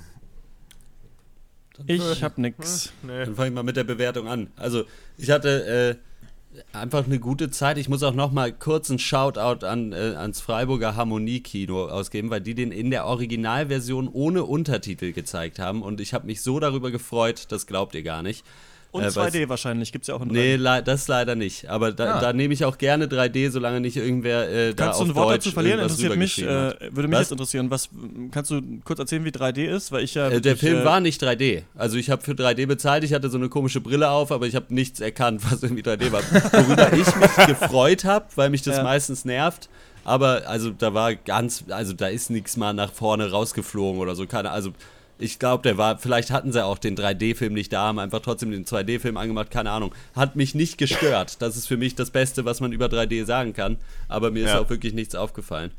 [1.86, 2.92] Ich hab nix.
[3.02, 3.24] Hm, nee.
[3.24, 4.48] Dann fange ich mal mit der Bewertung an.
[4.56, 4.84] Also,
[5.16, 7.78] ich hatte äh, einfach eine gute Zeit.
[7.78, 12.40] Ich muss auch noch mal kurz einen Shoutout an, äh, ans Freiburger Harmonie-Kino ausgeben, weil
[12.40, 15.82] die den in der Originalversion ohne Untertitel gezeigt haben.
[15.82, 18.44] Und ich habe mich so darüber gefreut, das glaubt ihr gar nicht.
[18.91, 20.59] Und äh, 2D wahrscheinlich, gibt es ja auch in 3D.
[20.59, 21.68] Nee, das leider nicht.
[21.68, 22.20] Aber da, ah.
[22.20, 25.36] da nehme ich auch gerne 3D, solange nicht irgendwer äh, da Kannst du ein Wort
[25.36, 25.80] dazu verlieren?
[25.80, 27.20] Interessiert mich, äh, würde mich was?
[27.20, 27.70] jetzt interessieren.
[27.70, 27.91] Was,
[28.30, 29.93] kannst du kurz erzählen, wie 3D ist?
[29.93, 31.64] Weil ich ja äh, der Film äh, war nicht 3D.
[31.76, 34.55] Also ich habe für 3D bezahlt, ich hatte so eine komische Brille auf, aber ich
[34.55, 36.22] habe nichts erkannt, was irgendwie 3D war.
[36.22, 38.82] Worüber ich mich gefreut habe, weil mich das ja.
[38.82, 39.68] meistens nervt.
[40.05, 44.26] Aber also da war ganz, also da ist nichts mal nach vorne rausgeflogen oder so.
[44.26, 44.72] Keine, also
[45.18, 48.50] ich glaube, der war, vielleicht hatten sie auch den 3D-Film nicht da, haben einfach trotzdem
[48.50, 49.94] den 2D-Film angemacht, keine Ahnung.
[50.14, 51.42] Hat mich nicht gestört.
[51.42, 53.78] Das ist für mich das Beste, was man über 3D sagen kann.
[54.08, 54.54] Aber mir ja.
[54.54, 55.72] ist auch wirklich nichts aufgefallen.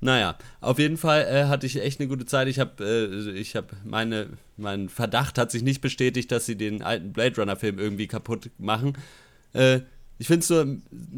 [0.00, 2.48] Naja, auf jeden Fall äh, hatte ich echt eine gute Zeit.
[2.48, 6.82] Ich habe, äh, ich habe meine, mein Verdacht hat sich nicht bestätigt, dass sie den
[6.82, 8.98] alten Blade Runner-Film irgendwie kaputt machen.
[9.54, 9.80] Äh,
[10.18, 10.64] ich finde es so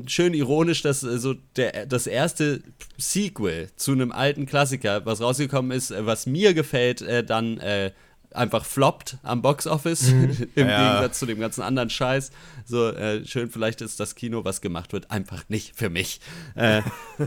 [0.06, 2.62] schön ironisch, dass äh, so der, das erste
[2.96, 7.92] Sequel zu einem alten Klassiker, was rausgekommen ist, äh, was mir gefällt, äh, dann äh,
[8.32, 10.48] einfach floppt am Boxoffice mhm.
[10.54, 10.78] im ja.
[10.78, 12.30] Gegensatz zu dem ganzen anderen Scheiß.
[12.66, 16.20] So äh, schön, vielleicht ist das Kino, was gemacht wird, einfach nicht für mich.
[16.56, 16.82] Äh,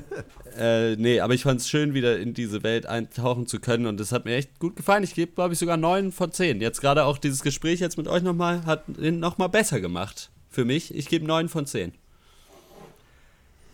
[0.58, 4.00] äh, nee, aber ich fand es schön, wieder in diese Welt eintauchen zu können und
[4.00, 5.04] das hat mir echt gut gefallen.
[5.04, 6.60] Ich gebe, glaube ich, sogar 9 von 10.
[6.62, 10.66] Jetzt gerade auch dieses Gespräch jetzt mit euch nochmal hat ihn nochmal besser gemacht für
[10.66, 10.94] mich.
[10.94, 11.94] Ich gebe 9 von 10.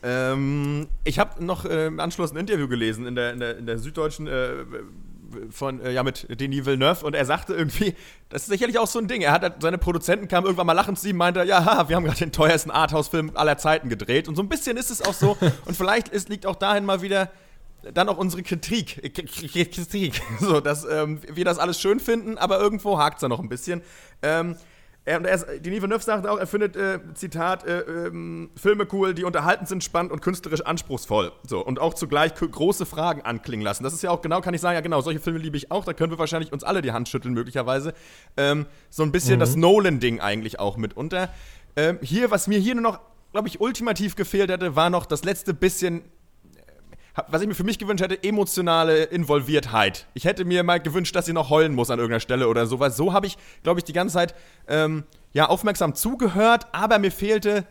[0.04, 3.66] Ähm, ich habe noch äh, im Anschluss ein Interview gelesen in der, in der, in
[3.66, 4.52] der Süddeutschen äh,
[5.50, 7.96] von, äh, ja, mit Denis Villeneuve und er sagte irgendwie,
[8.30, 9.22] das ist sicherlich auch so ein Ding.
[9.22, 12.20] Er hat seine Produzenten kamen irgendwann mal lachend zu ihm, meinte, ja, wir haben gerade
[12.20, 14.28] den teuersten Arthouse-Film aller Zeiten gedreht.
[14.28, 15.36] Und so ein bisschen ist es auch so.
[15.66, 17.32] und vielleicht ist, liegt auch dahin mal wieder
[17.94, 22.98] dann auch unsere Kritik, Kritik, so, dass ähm, wir das alles schön finden, aber irgendwo
[22.98, 23.82] hakt es da noch ein bisschen.
[24.22, 24.58] Ähm,
[25.08, 29.24] er, er, Denis Villeneuve sagt auch, er findet, äh, Zitat, äh, ähm, Filme cool, die
[29.24, 31.32] unterhaltend sind, spannend und künstlerisch anspruchsvoll.
[31.48, 33.86] So, und auch zugleich große Fragen anklingen lassen.
[33.86, 35.86] Das ist ja auch genau, kann ich sagen, ja genau, solche Filme liebe ich auch,
[35.86, 37.94] da können wir wahrscheinlich uns alle die Hand schütteln, möglicherweise.
[38.36, 39.40] Ähm, so ein bisschen mhm.
[39.40, 41.30] das Nolan-Ding eigentlich auch mitunter.
[41.78, 43.00] Ähm, hier, was mir hier nur noch,
[43.32, 46.04] glaube ich, ultimativ gefehlt hätte, war noch das letzte bisschen
[47.28, 50.08] was ich mir für mich gewünscht hätte, emotionale Involviertheit.
[50.14, 52.96] Ich hätte mir mal gewünscht, dass sie noch heulen muss an irgendeiner Stelle oder sowas.
[52.96, 54.36] So habe ich, glaube ich, die ganze Zeit
[54.68, 55.04] ähm,
[55.34, 57.66] ja, aufmerksam zugehört, aber mir fehlte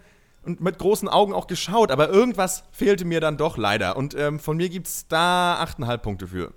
[0.45, 3.97] und mit großen Augen auch geschaut, aber irgendwas fehlte mir dann doch leider.
[3.97, 6.53] Und ähm, von mir gibt es da 8,5 Punkte für.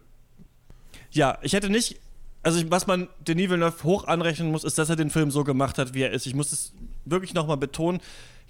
[1.12, 2.00] Ja, ich hätte nicht
[2.42, 5.78] also was man Denis Villeneuve hoch anrechnen muss, ist, dass er den Film so gemacht
[5.78, 6.26] hat, wie er ist.
[6.26, 6.74] Ich muss es
[7.06, 8.00] wirklich nochmal betonen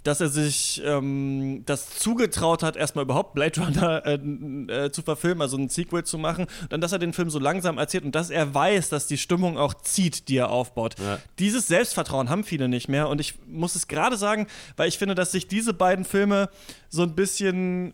[0.03, 5.41] dass er sich ähm, das zugetraut hat, erstmal überhaupt Blade Runner äh, äh, zu verfilmen,
[5.41, 8.29] also ein Sequel zu machen, dann, dass er den Film so langsam erzählt und dass
[8.29, 10.95] er weiß, dass die Stimmung auch zieht, die er aufbaut.
[10.99, 11.19] Ja.
[11.39, 14.47] Dieses Selbstvertrauen haben viele nicht mehr und ich muss es gerade sagen,
[14.77, 16.49] weil ich finde, dass sich diese beiden Filme
[16.89, 17.93] so ein bisschen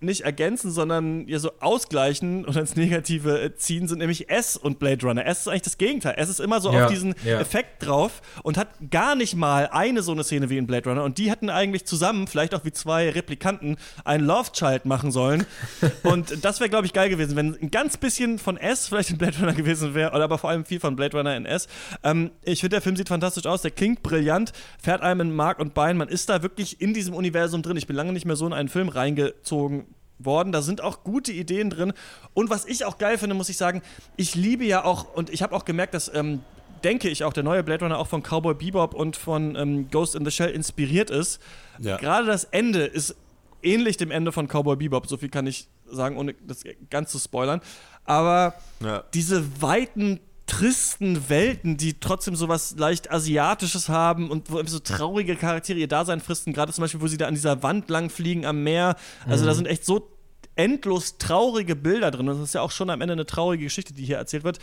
[0.00, 4.78] nicht ergänzen, sondern ja so ausgleichen und ins Negative äh, ziehen, sind nämlich S und
[4.78, 5.26] Blade Runner.
[5.26, 6.14] S ist eigentlich das Gegenteil.
[6.16, 7.40] S ist immer so ja, auf diesen ja.
[7.40, 11.04] Effekt drauf und hat gar nicht mal eine so eine Szene wie in Blade Runner.
[11.04, 15.44] Und die hätten eigentlich zusammen, vielleicht auch wie zwei Replikanten, ein Love Child machen sollen.
[16.02, 19.18] und das wäre, glaube ich, geil gewesen, wenn ein ganz bisschen von S vielleicht in
[19.18, 21.68] Blade Runner gewesen wäre, oder aber vor allem viel von Blade Runner in S.
[22.02, 24.52] Ähm, ich finde, der Film sieht fantastisch aus, der klingt brillant,
[24.82, 25.98] fährt einem in Mark und Bein.
[25.98, 27.76] Man ist da wirklich in diesem Universum drin.
[27.76, 29.86] Ich bin lange nicht mehr so in einen Film reingezogen aufgezogen
[30.18, 30.50] worden.
[30.50, 31.92] Da sind auch gute Ideen drin.
[32.32, 33.82] Und was ich auch geil finde, muss ich sagen,
[34.16, 36.40] ich liebe ja auch, und ich habe auch gemerkt, dass, ähm,
[36.84, 40.14] denke ich auch, der neue Blade Runner auch von Cowboy Bebop und von ähm, Ghost
[40.14, 41.40] in the Shell inspiriert ist.
[41.78, 41.98] Ja.
[41.98, 43.14] Gerade das Ende ist
[43.62, 47.18] ähnlich dem Ende von Cowboy Bebop, so viel kann ich sagen, ohne das ganz zu
[47.18, 47.60] spoilern.
[48.04, 49.04] Aber ja.
[49.12, 55.36] diese weiten tristen Welten, die trotzdem so was leicht Asiatisches haben und wo so traurige
[55.36, 56.52] Charaktere ihr Dasein fristen.
[56.52, 58.96] Gerade zum Beispiel, wo sie da an dieser Wand lang fliegen am Meer.
[59.26, 59.48] Also mhm.
[59.48, 60.08] da sind echt so
[60.54, 62.26] endlos traurige Bilder drin.
[62.26, 64.58] Das ist ja auch schon am Ende eine traurige Geschichte, die hier erzählt wird.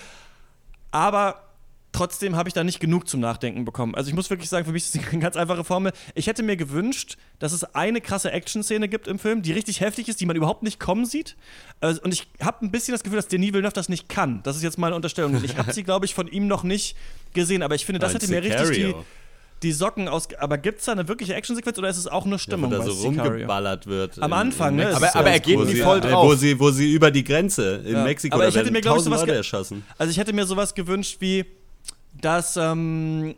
[0.92, 1.53] Aber
[1.94, 3.96] trotzdem habe ich da nicht genug zum Nachdenken bekommen.
[3.96, 5.94] Also ich muss wirklich sagen, für mich ist es eine ganz einfache Formel.
[6.16, 10.10] Ich hätte mir gewünscht, dass es eine krasse Action-Szene gibt im Film, die richtig heftig
[10.10, 11.38] ist, die man überhaupt nicht kommen sieht.
[11.80, 14.42] Also, und ich habe ein bisschen das Gefühl, dass Denis Villeneuve das nicht kann.
[14.44, 15.42] Das ist jetzt meine Unterstellung.
[15.44, 16.98] Ich habe sie, glaube ich, von ihm noch nicht
[17.34, 18.96] gesehen, aber ich finde, das hätte mir richtig die,
[19.62, 20.28] die Socken aus.
[20.40, 22.72] Aber gibt es da eine wirkliche Actionsequenz oder ist es auch nur Stimmung?
[22.72, 24.22] Ja, wo da so rumgeballert wird.
[24.22, 24.96] Am Anfang, ne?
[24.96, 26.26] Aber, aber er geht nie voll drauf.
[26.26, 28.04] Wo sie, wo sie über die Grenze in ja.
[28.04, 29.84] Mexiko aber ich hätte mir, glaube ich, sowas erschossen.
[29.98, 31.46] Also ich hätte mir sowas gewünscht wie
[32.22, 33.36] dass, ähm,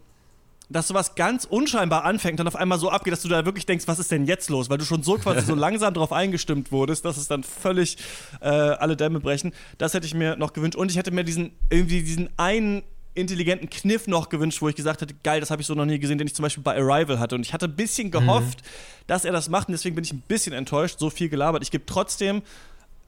[0.70, 3.88] dass sowas ganz unscheinbar anfängt und auf einmal so abgeht, dass du da wirklich denkst,
[3.88, 4.70] was ist denn jetzt los?
[4.70, 7.98] Weil du schon so quasi so langsam drauf eingestimmt wurdest, dass es dann völlig
[8.42, 9.54] äh, alle Dämme brechen.
[9.78, 10.76] Das hätte ich mir noch gewünscht.
[10.76, 15.02] Und ich hätte mir diesen, irgendwie diesen einen intelligenten Kniff noch gewünscht, wo ich gesagt
[15.02, 17.20] hätte, geil, das habe ich so noch nie gesehen, den ich zum Beispiel bei Arrival
[17.20, 17.36] hatte.
[17.36, 18.68] Und ich hatte ein bisschen gehofft, mhm.
[19.08, 19.70] dass er das macht.
[19.70, 21.64] Und deswegen bin ich ein bisschen enttäuscht, so viel gelabert.
[21.64, 22.42] Ich gebe trotzdem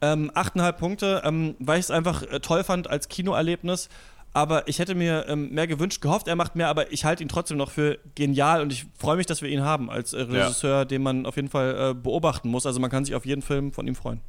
[0.02, 3.90] ähm, 8,5 Punkte, ähm, weil ich es einfach äh, toll fand als Kinoerlebnis
[4.38, 7.28] aber ich hätte mir ähm, mehr gewünscht, gehofft, er macht mehr, aber ich halte ihn
[7.28, 10.78] trotzdem noch für genial und ich freue mich, dass wir ihn haben als äh, Regisseur,
[10.78, 10.86] ja.
[10.86, 12.68] den man auf jeden Fall äh, beobachten muss.
[12.68, 14.22] Also man kann sich auf jeden Film von ihm freuen.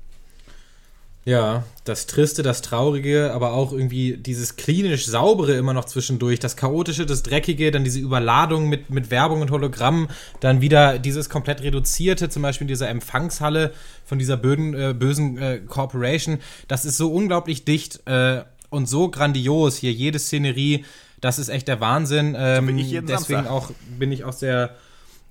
[1.27, 6.57] Ja, das Triste, das Traurige, aber auch irgendwie dieses klinisch Saubere immer noch zwischendurch, das
[6.57, 10.09] Chaotische, das Dreckige, dann diese Überladung mit, mit Werbung und Hologramm,
[10.41, 13.75] dann wieder dieses komplett Reduzierte, zum Beispiel in dieser Empfangshalle
[14.07, 16.39] von dieser böden, äh, bösen äh, Corporation.
[16.67, 18.01] Das ist so unglaublich dicht.
[18.07, 20.85] Äh, und so grandios hier, jede Szenerie,
[21.21, 22.37] das ist echt der Wahnsinn.
[22.39, 23.53] Ähm, so bin ich jeden deswegen Samstag.
[23.53, 24.77] auch bin ich auch sehr,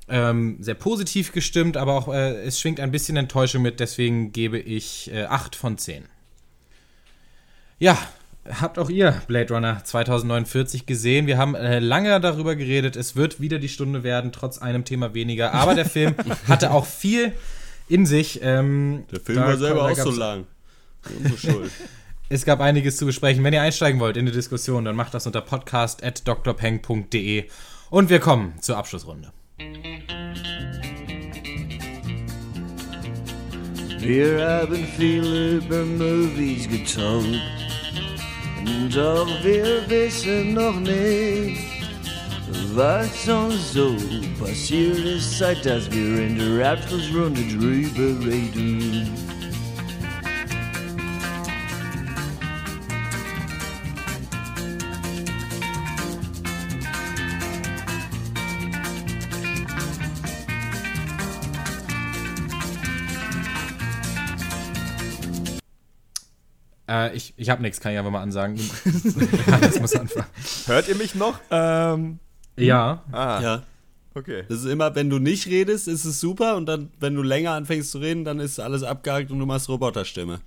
[0.09, 4.59] ähm, sehr positiv gestimmt, aber auch äh, es schwingt ein bisschen Enttäuschung mit, deswegen gebe
[4.59, 6.05] ich äh, 8 von 10.
[7.79, 7.97] Ja,
[8.49, 11.27] habt auch ihr Blade Runner 2049 gesehen.
[11.27, 12.95] Wir haben äh, lange darüber geredet.
[12.95, 15.53] Es wird wieder die Stunde werden, trotz einem Thema weniger.
[15.53, 16.15] Aber der Film
[16.47, 17.33] hatte auch viel
[17.87, 18.39] in sich.
[18.41, 20.45] Ähm, der Film war selber auch so lang.
[21.17, 21.71] Unsere Schuld.
[22.29, 23.43] es gab einiges zu besprechen.
[23.43, 27.45] Wenn ihr einsteigen wollt in die Diskussion, dann macht das unter podcast.drpeng.de.
[27.89, 29.31] Und wir kommen zur Abschlussrunde.
[33.99, 37.41] Wir haben viele über Movies getalkt.
[38.93, 41.59] Doch wir wissen noch nicht,
[42.73, 43.97] was uns so
[44.39, 49.09] passiert ist, seit dass wir in der Abschlussrunde drüber reden.
[66.87, 68.57] Äh, ich ich habe nichts, kann ich einfach mal ansagen.
[69.47, 70.27] Hannes muss anfangen.
[70.65, 71.39] Hört ihr mich noch?
[71.51, 72.19] Ähm,
[72.55, 73.03] ja.
[73.11, 73.41] Ah.
[73.41, 73.63] Ja.
[74.15, 74.45] Okay.
[74.49, 77.51] Das ist immer, wenn du nicht redest, ist es super und dann, wenn du länger
[77.51, 80.39] anfängst zu reden, dann ist alles abgehakt und du machst Roboterstimme.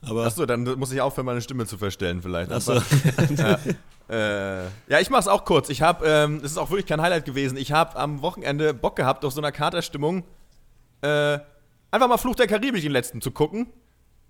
[0.00, 2.50] Aber Achso, dann muss ich aufhören, meine Stimme zu verstellen, vielleicht.
[2.50, 2.74] Achso.
[3.36, 3.58] ja.
[4.08, 5.68] Äh, ja, ich mach's auch kurz.
[5.68, 7.58] Ich habe, ähm, das ist auch wirklich kein Highlight gewesen.
[7.58, 10.24] Ich habe am Wochenende Bock gehabt, auf so einer Katerstimmung
[11.02, 11.38] äh,
[11.90, 13.66] einfach mal Fluch der Karibik den letzten zu gucken.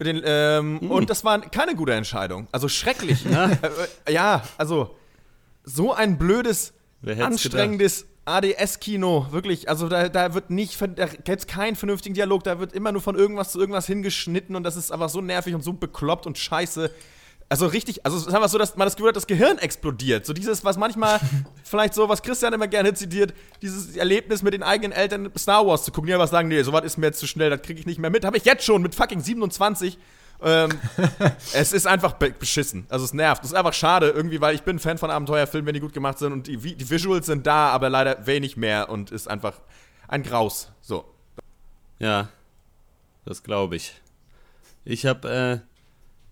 [0.00, 0.90] Den, ähm, mm.
[0.90, 2.46] Und das war keine gute Entscheidung.
[2.52, 3.24] Also schrecklich.
[3.24, 3.58] Ne?
[4.04, 4.94] äh, ja, also
[5.64, 6.72] so ein blödes,
[7.04, 9.26] anstrengendes ADS-Kino.
[9.30, 12.44] Wirklich, also da, da wird nicht, da gibt es keinen vernünftigen Dialog.
[12.44, 15.54] Da wird immer nur von irgendwas zu irgendwas hingeschnitten und das ist einfach so nervig
[15.54, 16.90] und so bekloppt und scheiße.
[17.50, 20.26] Also richtig, also sagen wir so, dass man das Gefühl hat, das Gehirn explodiert.
[20.26, 21.18] So dieses, was manchmal
[21.64, 23.32] vielleicht so, was Christian immer gerne zitiert,
[23.62, 26.84] dieses Erlebnis mit den eigenen Eltern Star Wars zu gucken, die einfach sagen, nee, sowas
[26.84, 28.26] ist mir jetzt zu schnell, das kriege ich nicht mehr mit.
[28.26, 29.98] Habe ich jetzt schon mit fucking 27.
[30.42, 30.70] Ähm,
[31.54, 32.86] es ist einfach beschissen.
[32.90, 33.42] Also es nervt.
[33.42, 36.18] Es ist einfach schade, irgendwie, weil ich bin Fan von Abenteuerfilmen, wenn die gut gemacht
[36.18, 39.54] sind und die, die Visuals sind da, aber leider wenig mehr und ist einfach
[40.06, 40.70] ein Graus.
[40.82, 41.06] So.
[41.98, 42.28] Ja,
[43.24, 43.94] das glaube ich.
[44.84, 45.67] Ich habe äh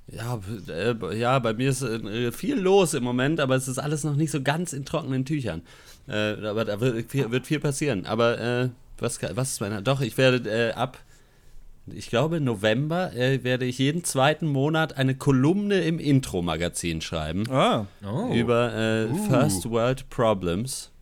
[0.09, 4.05] ja, äh, ja, bei mir ist äh, viel los im Moment, aber es ist alles
[4.05, 5.63] noch nicht so ganz in trockenen Tüchern.
[6.07, 8.07] Äh, aber da wird viel, wird viel passieren.
[8.07, 9.83] Aber äh, was, was ist meiner?
[9.83, 10.99] Doch, ich werde äh, ab,
[11.87, 17.51] ich glaube, November äh, werde ich jeden zweiten Monat eine Kolumne im Intro-Magazin schreiben.
[17.51, 17.87] Ah.
[18.05, 18.33] Oh.
[18.33, 19.17] Über uh.
[19.29, 20.93] First World Problems.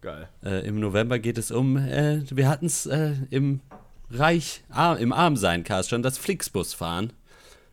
[0.00, 0.28] Geil.
[0.64, 3.60] Im November geht es um, wir hatten es im
[4.10, 4.62] Reich,
[4.98, 7.12] im Armsein-Cast schon, das Flixbus fahren.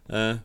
[0.09, 0.36] Äh,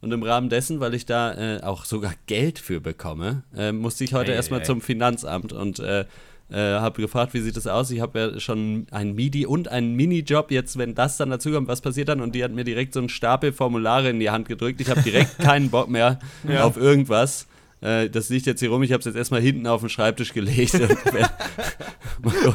[0.00, 4.04] und im Rahmen dessen, weil ich da äh, auch sogar Geld für bekomme, äh, musste
[4.04, 4.66] ich heute hey, erstmal hey.
[4.66, 6.04] zum Finanzamt und äh,
[6.50, 7.90] äh, habe gefragt, wie sieht das aus?
[7.90, 10.50] Ich habe ja schon ein MIDI und einen Minijob.
[10.50, 12.20] Jetzt, wenn das dann dazu kommt, was passiert dann?
[12.20, 14.80] Und die hat mir direkt so einen Stapel Formulare in die Hand gedrückt.
[14.80, 16.64] Ich habe direkt keinen Bock mehr ja.
[16.64, 17.46] auf irgendwas.
[17.80, 18.82] Äh, das liegt jetzt hier rum.
[18.82, 20.72] Ich habe es jetzt erstmal hinten auf den Schreibtisch gelegt.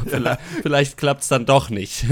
[0.06, 2.06] vielleicht vielleicht klappt es dann doch nicht.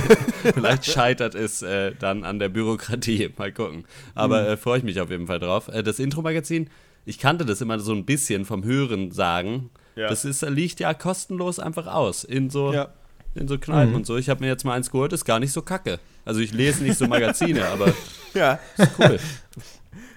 [0.54, 3.30] vielleicht scheitert es äh, dann an der Bürokratie.
[3.36, 3.84] Mal gucken.
[4.14, 4.48] Aber mhm.
[4.48, 5.68] äh, freue ich mich auf jeden Fall drauf.
[5.68, 6.70] Äh, das Intro-Magazin,
[7.04, 9.70] ich kannte das immer so ein bisschen vom Hören sagen.
[9.96, 10.08] Ja.
[10.08, 12.72] Das ist, liegt ja kostenlos einfach aus in so.
[12.72, 12.92] Ja
[13.34, 13.96] in so Kneipen mhm.
[13.96, 14.16] und so.
[14.16, 16.00] Ich habe mir jetzt mal eins geholt, ist gar nicht so kacke.
[16.24, 17.94] Also ich lese nicht so Magazine, aber
[18.34, 18.58] ja.
[18.76, 19.18] ist cool.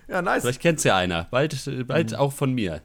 [0.08, 0.44] Ja, nice.
[0.44, 1.28] Vielleicht kennt es ja einer.
[1.32, 1.56] Bald,
[1.88, 2.18] bald mhm.
[2.18, 2.82] auch von mir.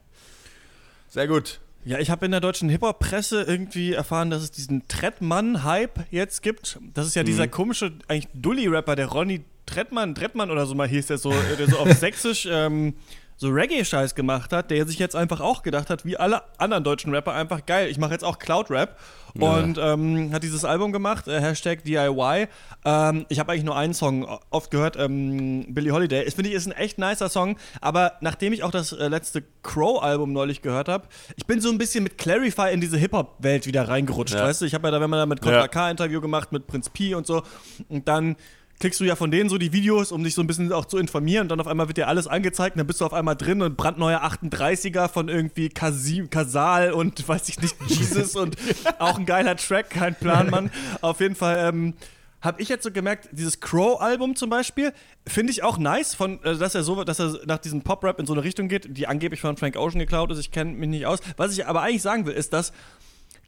[1.09, 1.61] Sehr gut.
[1.85, 6.79] Ja, ich habe in der deutschen Hip-Hop-Presse irgendwie erfahren, dass es diesen Trettmann-Hype jetzt gibt.
[6.95, 7.27] Das ist ja mhm.
[7.27, 11.69] dieser komische, eigentlich Dully-Rapper, der Ronny Trettmann, Trettmann oder so mal hieß, der so, der
[11.69, 12.95] so auf Sächsisch ähm,
[13.39, 17.15] so Reggae-Scheiß gemacht hat, der sich jetzt einfach auch gedacht hat, wie alle anderen deutschen
[17.15, 18.99] Rapper, einfach geil, ich mache jetzt auch Cloud-Rap.
[19.35, 19.59] Ja.
[19.59, 22.49] Und ähm, hat dieses Album gemacht, äh, Hashtag DIY.
[22.85, 26.25] Ähm, ich habe eigentlich nur einen Song oft gehört, ähm, Billie Holiday.
[26.25, 30.33] Ich finde, ist ein echt nicer Song, aber nachdem ich auch das äh, letzte Crow-Album
[30.33, 34.35] neulich gehört habe, ich bin so ein bisschen mit Clarify in diese Hip-Hop-Welt wieder reingerutscht,
[34.35, 34.43] ja.
[34.43, 34.65] weißt du?
[34.65, 35.69] Ich habe ja da, wenn man da mit Contra ja.
[35.69, 37.43] K Interview gemacht, mit Prinz P und so,
[37.89, 38.35] und dann
[38.81, 40.99] klickst du ja von denen so die Videos, um dich so ein bisschen auch zu
[40.99, 43.37] informieren und dann auf einmal wird dir alles angezeigt und dann bist du auf einmal
[43.37, 48.57] drin und brandneuer 38er von irgendwie Kasim, Kasal und weiß ich nicht, Jesus und
[48.99, 50.71] auch ein geiler Track, kein Plan, Mann.
[51.01, 51.95] Auf jeden Fall, ähm,
[52.41, 54.93] habe ich jetzt so gemerkt, dieses Crow-Album zum Beispiel,
[55.27, 58.27] finde ich auch nice, von, äh, dass er so, dass er nach diesem Pop-Rap in
[58.27, 60.39] so eine Richtung geht, die angeblich von Frank Ocean geklaut ist.
[60.39, 61.19] Ich kenne mich nicht aus.
[61.37, 62.73] Was ich aber eigentlich sagen will, ist, dass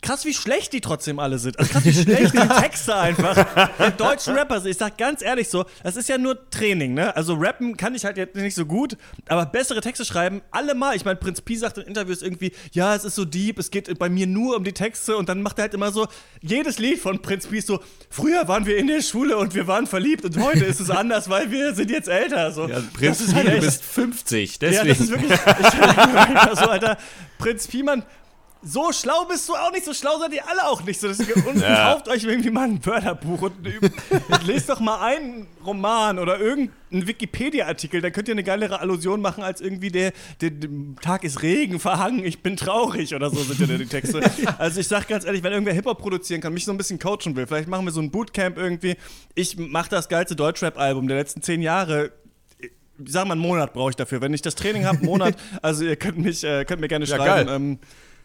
[0.02, 1.58] krass, wie schlecht die trotzdem alle sind.
[1.58, 3.34] Also krass, wie schlecht die Texte einfach
[3.78, 4.70] der deutschen Rapper sind.
[4.70, 7.14] Ich sag ganz ehrlich so, das ist ja nur Training, ne?
[7.16, 8.96] Also rappen kann ich halt jetzt nicht so gut,
[9.28, 10.96] aber bessere Texte schreiben, alle mal.
[10.96, 13.98] Ich meine, Prinz Pi sagt in Interviews irgendwie, ja, es ist so deep, es geht
[13.98, 16.06] bei mir nur um die Texte und dann macht er halt immer so,
[16.40, 19.66] jedes Lied von Prinz Pi ist so, früher waren wir in der Schule und wir
[19.66, 22.52] waren verliebt und heute ist es anders, weil wir sind jetzt älter.
[22.52, 22.68] So.
[22.68, 24.86] Ja, Prinz Pi, halt du bist 50, deswegen.
[24.86, 26.96] Ja, das ist wirklich, ich so, Alter,
[27.38, 28.04] Prinz Pi, man,
[28.62, 31.00] so schlau bist du auch nicht, so schlau seid ihr alle auch nicht.
[31.00, 31.08] So,
[31.48, 31.92] und ja.
[31.92, 37.06] kauft euch irgendwie mal ein Wörterbuch und, und lest doch mal einen Roman oder irgendeinen
[37.06, 38.00] Wikipedia-Artikel.
[38.00, 41.80] Da könnt ihr eine geilere Allusion machen als irgendwie der, der, der, Tag ist Regen,
[41.80, 44.20] verhangen, ich bin traurig oder so sind ja die Texte.
[44.58, 47.34] Also ich sag ganz ehrlich, wenn irgendwer Hip-Hop produzieren kann, mich so ein bisschen coachen
[47.36, 48.96] will, vielleicht machen wir so ein Bootcamp irgendwie.
[49.34, 52.12] Ich mach das geilste Deutschrap-Album der letzten zehn Jahre
[53.02, 54.20] ich sag mal, einen Monat brauche ich dafür.
[54.20, 57.06] Wenn ich das Training habe, einen Monat, also ihr könnt, mich, äh, könnt mir gerne
[57.06, 57.48] ja, schreiben.
[57.48, 57.78] Ähm,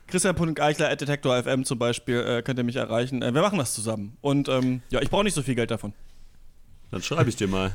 [0.07, 3.21] Christian.eichler at Detektor FM zum Beispiel äh, könnt ihr mich erreichen.
[3.21, 4.17] Äh, wir machen das zusammen.
[4.21, 5.93] Und ähm, ja, ich brauche nicht so viel Geld davon.
[6.91, 7.71] Dann schreibe ich dir mal.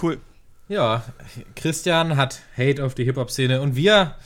[0.00, 0.18] Cool.
[0.68, 1.04] Ja,
[1.54, 4.16] Christian hat Hate auf die Hip-Hop-Szene und wir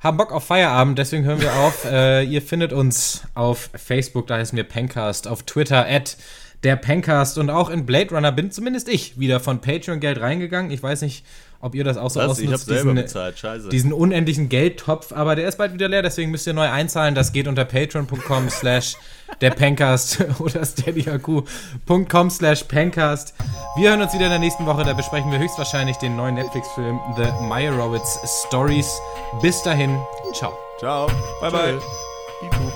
[0.00, 1.84] haben Bock auf Feierabend, deswegen hören wir auf.
[1.90, 6.16] äh, ihr findet uns auf Facebook, da heißen wir Pencast, auf Twitter at
[6.62, 10.70] der Pencast und auch in Blade Runner bin zumindest ich wieder von Patreon-Geld reingegangen.
[10.70, 11.24] Ich weiß nicht,
[11.60, 12.30] ob ihr das auch so Was?
[12.30, 12.68] ausnutzt.
[12.68, 13.38] Ich diesen, bezahlt.
[13.38, 13.68] Scheiße.
[13.68, 17.14] diesen unendlichen Geldtopf, aber der ist bald wieder leer, deswegen müsst ihr neu einzahlen.
[17.14, 18.96] Das geht unter patreon.com slash
[19.40, 23.34] der Pencast oder steadyhq.com slash Pencast.
[23.76, 26.98] Wir hören uns wieder in der nächsten Woche, da besprechen wir höchstwahrscheinlich den neuen Netflix-Film
[27.16, 28.90] The Meyerowitz Stories.
[29.42, 29.98] Bis dahin,
[30.32, 30.56] ciao.
[30.78, 31.10] Ciao.
[31.40, 32.68] Bye, bye.